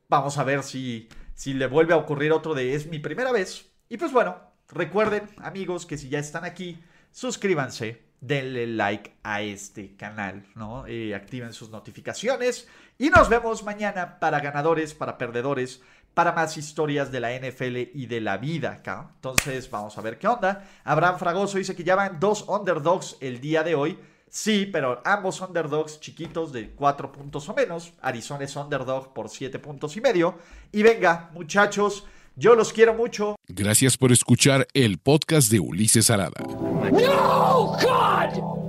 Vamos 0.08 0.40
a 0.40 0.44
ver 0.44 0.64
si, 0.64 1.08
si 1.36 1.54
le 1.54 1.68
vuelve 1.68 1.94
a 1.94 1.98
ocurrir 1.98 2.32
otro 2.32 2.56
de 2.56 2.74
es 2.74 2.88
mi 2.88 2.98
primera 2.98 3.32
vez. 3.32 3.70
Y 3.90 3.98
pues 3.98 4.12
bueno, 4.12 4.40
recuerden 4.68 5.30
amigos 5.38 5.86
que 5.86 6.00
si 6.00 6.10
ya 6.10 6.18
están 6.18 6.46
aquí, 6.46 6.80
suscríbanse, 7.12 8.10
denle 8.22 8.66
like 8.66 9.20
a 9.22 9.44
este 9.44 9.96
canal, 9.96 10.48
¿no? 10.56 10.88
Eh, 10.88 11.14
activen 11.14 11.54
sus 11.54 11.70
notificaciones 11.70 12.68
y 12.98 13.12
nos 13.12 13.30
vemos 13.30 13.64
mañana 13.64 14.20
para 14.20 14.40
ganadores, 14.40 14.96
para 14.96 15.20
perdedores 15.20 15.84
para 16.20 16.34
más 16.34 16.58
historias 16.58 17.14
de 17.14 17.22
la 17.22 17.32
NFL 17.32 17.78
y 17.94 18.06
de 18.06 18.20
la 18.20 18.36
vida 18.38 18.72
acá. 18.72 19.10
Entonces, 19.16 19.72
vamos 19.72 19.98
a 19.98 20.02
ver 20.02 20.20
qué 20.20 20.28
onda. 20.28 20.68
Abraham 20.84 21.18
Fragoso 21.18 21.58
dice 21.58 21.74
que 21.78 21.86
ya 21.86 21.96
van 21.96 22.20
dos 22.20 22.44
underdogs 22.46 23.16
el 23.22 23.40
día 23.40 23.64
de 23.64 23.74
hoy. 23.74 23.98
Sí, 24.30 24.68
pero 24.70 25.02
ambos 25.06 25.40
underdogs 25.40 26.02
chiquitos 26.02 26.52
de 26.52 26.72
cuatro 26.72 27.10
puntos 27.10 27.48
o 27.48 27.54
menos. 27.54 27.94
Arizona 28.02 28.44
es 28.44 28.54
underdog 28.58 29.14
por 29.14 29.30
siete 29.30 29.60
puntos 29.60 29.96
y 29.96 30.02
medio. 30.02 30.38
Y 30.74 30.84
venga, 30.84 31.30
muchachos, 31.34 32.04
yo 32.36 32.54
los 32.54 32.74
quiero 32.74 32.94
mucho. 32.94 33.38
Gracias 33.48 33.96
por 33.96 34.12
escuchar 34.12 34.68
el 34.74 34.98
podcast 34.98 35.50
de 35.50 35.62
Ulises 35.62 36.10
Arada. 36.10 36.42
No, 36.42 37.78
God! 37.82 38.69